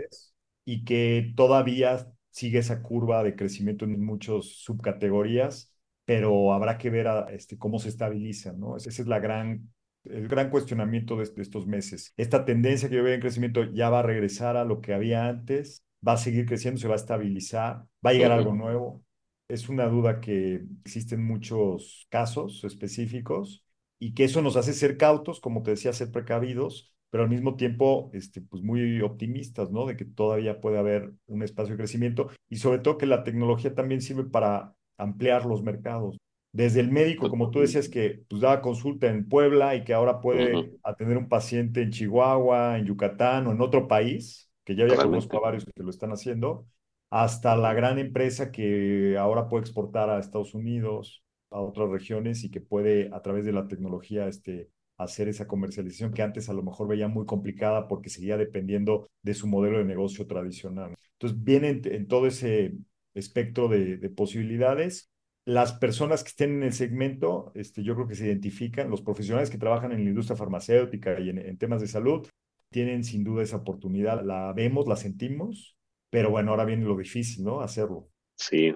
[0.65, 5.71] y que todavía sigue esa curva de crecimiento en muchas subcategorías,
[6.03, 8.75] pero habrá que ver a, este, cómo se estabiliza, ¿no?
[8.75, 9.69] Ese es la gran,
[10.05, 12.13] el gran cuestionamiento de, estos meses.
[12.17, 15.27] Esta tendencia que yo veo en crecimiento ya va a regresar a lo que había
[15.27, 19.03] antes, va a seguir creciendo, se va a estabilizar, va a llegar algo nuevo.
[19.47, 23.63] Es una duda que existen muchos casos específicos
[23.99, 27.55] y que eso nos hace ser cautos, como te decía, ser precavidos, pero al mismo
[27.55, 29.85] tiempo, este, pues muy optimistas, ¿no?
[29.85, 33.73] De que todavía puede haber un espacio de crecimiento y sobre todo que la tecnología
[33.73, 36.17] también sirve para ampliar los mercados.
[36.55, 40.21] Desde el médico, como tú decías, que pues daba consulta en Puebla y que ahora
[40.21, 44.95] puede atender un paciente en Chihuahua, en Yucatán o en otro país, que ya ya
[44.95, 46.65] conozco a varios que lo están haciendo,
[47.09, 52.49] hasta la gran empresa que ahora puede exportar a Estados Unidos, a otras regiones y
[52.49, 56.63] que puede a través de la tecnología este, hacer esa comercialización que antes a lo
[56.63, 60.95] mejor veía muy complicada porque seguía dependiendo de su modelo de negocio tradicional.
[61.19, 62.75] Entonces, vienen en todo ese
[63.13, 65.11] espectro de, posibilidades.
[65.45, 69.49] Las personas que estén en el segmento, este, yo creo que se identifican, los profesionales
[69.49, 72.27] que trabajan en la industria farmacéutica y en, temas de salud,
[72.71, 74.25] tienen sin duda esa oportunidad.
[74.25, 75.77] La vemos, la sentimos,
[76.09, 77.61] pero bueno, ahora viene lo difícil, ¿no?
[77.61, 78.09] Hacerlo.
[78.35, 78.75] Sí,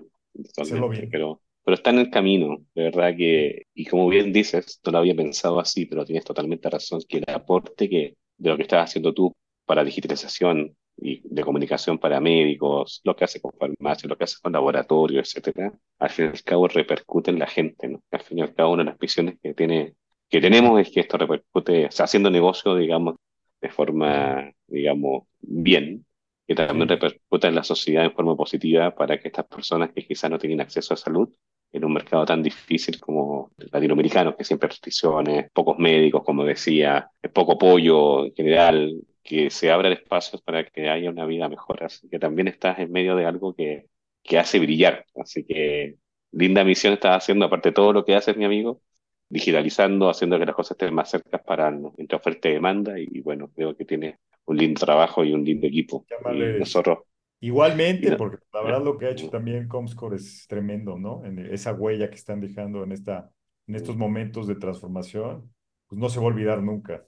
[0.57, 1.09] hacerlo bien.
[1.11, 4.97] pero pero está en el camino, de verdad que, y como bien dices, no lo
[4.97, 8.89] había pensado así, pero tienes totalmente razón, que el aporte que, de lo que estás
[8.89, 14.17] haciendo tú para digitalización y de comunicación para médicos, lo que hace con farmacias, lo
[14.17, 18.03] que hace con laboratorios, etcétera, al fin y al cabo repercute en la gente, ¿no?
[18.11, 19.95] Al fin y al cabo una de las visiones que tiene,
[20.29, 23.15] que tenemos es que esto repercute, o sea, haciendo negocio, digamos,
[23.61, 26.05] de forma, digamos, bien,
[26.47, 30.31] que también repercute en la sociedad en forma positiva para que estas personas que quizás
[30.31, 31.29] no tienen acceso a salud
[31.71, 37.11] en un mercado tan difícil como el latinoamericano, que siempre restricciones, pocos médicos, como decía,
[37.33, 38.95] poco apoyo en general,
[39.29, 41.83] que se abran espacios para que haya una vida mejor.
[41.83, 43.85] Así que también estás en medio de algo que,
[44.23, 45.05] que hace brillar.
[45.15, 45.97] Así que
[46.31, 48.81] linda misión estás haciendo, aparte de todo lo que haces, mi amigo,
[49.29, 52.99] digitalizando, haciendo que las cosas estén más cercas para entre oferta y demanda.
[52.99, 54.15] Y, bueno, creo que tienes
[54.45, 56.05] un lindo trabajo y un lindo equipo.
[56.33, 56.99] Y nosotros
[57.41, 61.23] Igualmente, porque la verdad lo que ha hecho también Comscore es tremendo, ¿no?
[61.23, 63.31] En esa huella que están dejando en, esta,
[63.65, 65.49] en estos momentos de transformación,
[65.87, 67.05] pues no se va a olvidar nunca.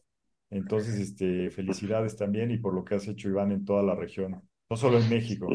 [0.52, 4.42] Entonces, este, felicidades también y por lo que has hecho, Iván, en toda la región,
[4.70, 5.48] no solo en México.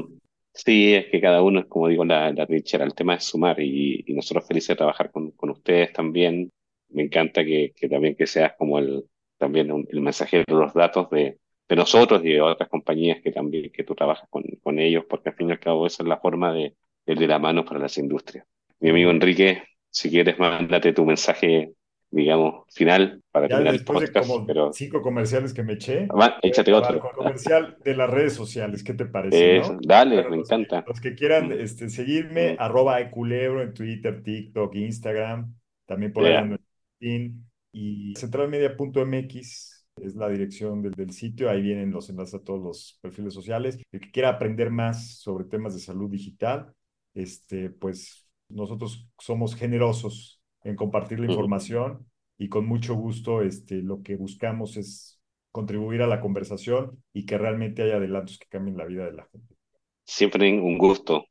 [0.54, 4.48] Sí, es que cada uno como digo, la, la el tema es sumar y, nosotros
[4.48, 6.50] felices de trabajar con, con ustedes también.
[6.88, 9.04] Me encanta que, que también que seas como el,
[9.36, 11.38] también el mensajero de los datos de,
[11.68, 15.28] de nosotros y de otras compañías que también que tú trabajas con, con ellos, porque
[15.28, 16.74] al fin y al cabo esa es la forma de,
[17.04, 18.46] de, de la mano para las industrias.
[18.80, 21.74] Mi amigo Enrique, si quieres, mándate tu mensaje
[22.10, 25.74] digamos, final para Ya terminar el después de podcast, como pero cinco comerciales que me
[25.74, 27.00] eché, va, échate otro.
[27.00, 28.82] con comercial de las redes sociales.
[28.84, 29.78] ¿Qué te parece, no?
[29.80, 30.84] dale, Para me los encanta.
[30.86, 35.54] los que quieran Mm, este, seguirme, mm, arroba eculebro en Twitter, TikTok, Instagram,
[35.86, 36.58] también por ahí en
[37.00, 37.46] LinkedIn.
[37.72, 41.50] Y centralmedia.mx es la dirección del, del sitio.
[41.50, 43.78] Ahí vienen los enlaces a todos los perfiles sociales.
[43.92, 46.72] El que quiera aprender más sobre temas de salud digital,
[47.14, 50.35] este, pues nosotros somos generosos
[50.66, 52.06] en compartir la información
[52.38, 55.20] y con mucho gusto este, lo que buscamos es
[55.52, 59.26] contribuir a la conversación y que realmente haya adelantos que cambien la vida de la
[59.30, 59.54] gente.
[60.04, 61.24] Siempre un gusto,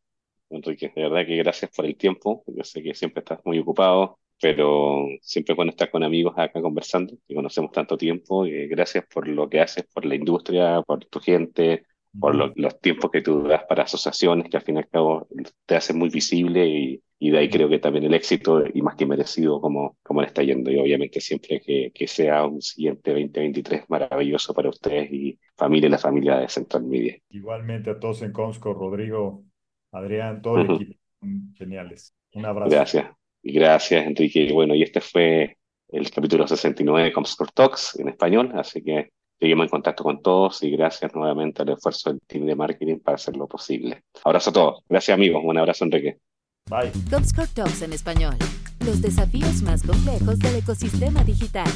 [0.50, 0.92] Enrique.
[0.96, 2.44] De verdad que gracias por el tiempo.
[2.48, 6.62] Yo sé que siempre estás muy ocupado, pero siempre es bueno estar con amigos acá
[6.62, 8.46] conversando, que conocemos tanto tiempo.
[8.48, 11.86] Y gracias por lo que haces por la industria, por tu gente,
[12.20, 15.28] por lo- los tiempos que tú das para asociaciones, que al fin y al cabo
[15.66, 18.96] te hacen muy visible y, y de ahí creo que también el éxito y más
[18.96, 20.72] que merecido como, como le está yendo.
[20.72, 25.98] Y obviamente siempre que, que sea un siguiente 2023 maravilloso para ustedes y familia, la
[25.98, 27.18] familia de Central Media.
[27.30, 29.44] Igualmente a todos en Comsco, Rodrigo,
[29.92, 31.00] Adrián, todo el equipo,
[31.56, 32.16] geniales.
[32.34, 32.72] Un abrazo.
[32.72, 33.12] Gracias.
[33.42, 34.42] Y gracias, Enrique.
[34.42, 35.58] Y bueno, y este fue
[35.90, 40.64] el capítulo 69 de Comscore Talks en español, así que seguimos en contacto con todos
[40.64, 44.04] y gracias nuevamente al esfuerzo del team de marketing para hacerlo posible.
[44.24, 44.84] Abrazo a todos.
[44.90, 45.42] Gracias, amigos.
[45.44, 46.20] Un abrazo, Enrique.
[46.70, 46.92] Bye.
[47.10, 48.36] Comscore Talks en español.
[48.86, 51.68] Los desafíos más complejos del ecosistema digital.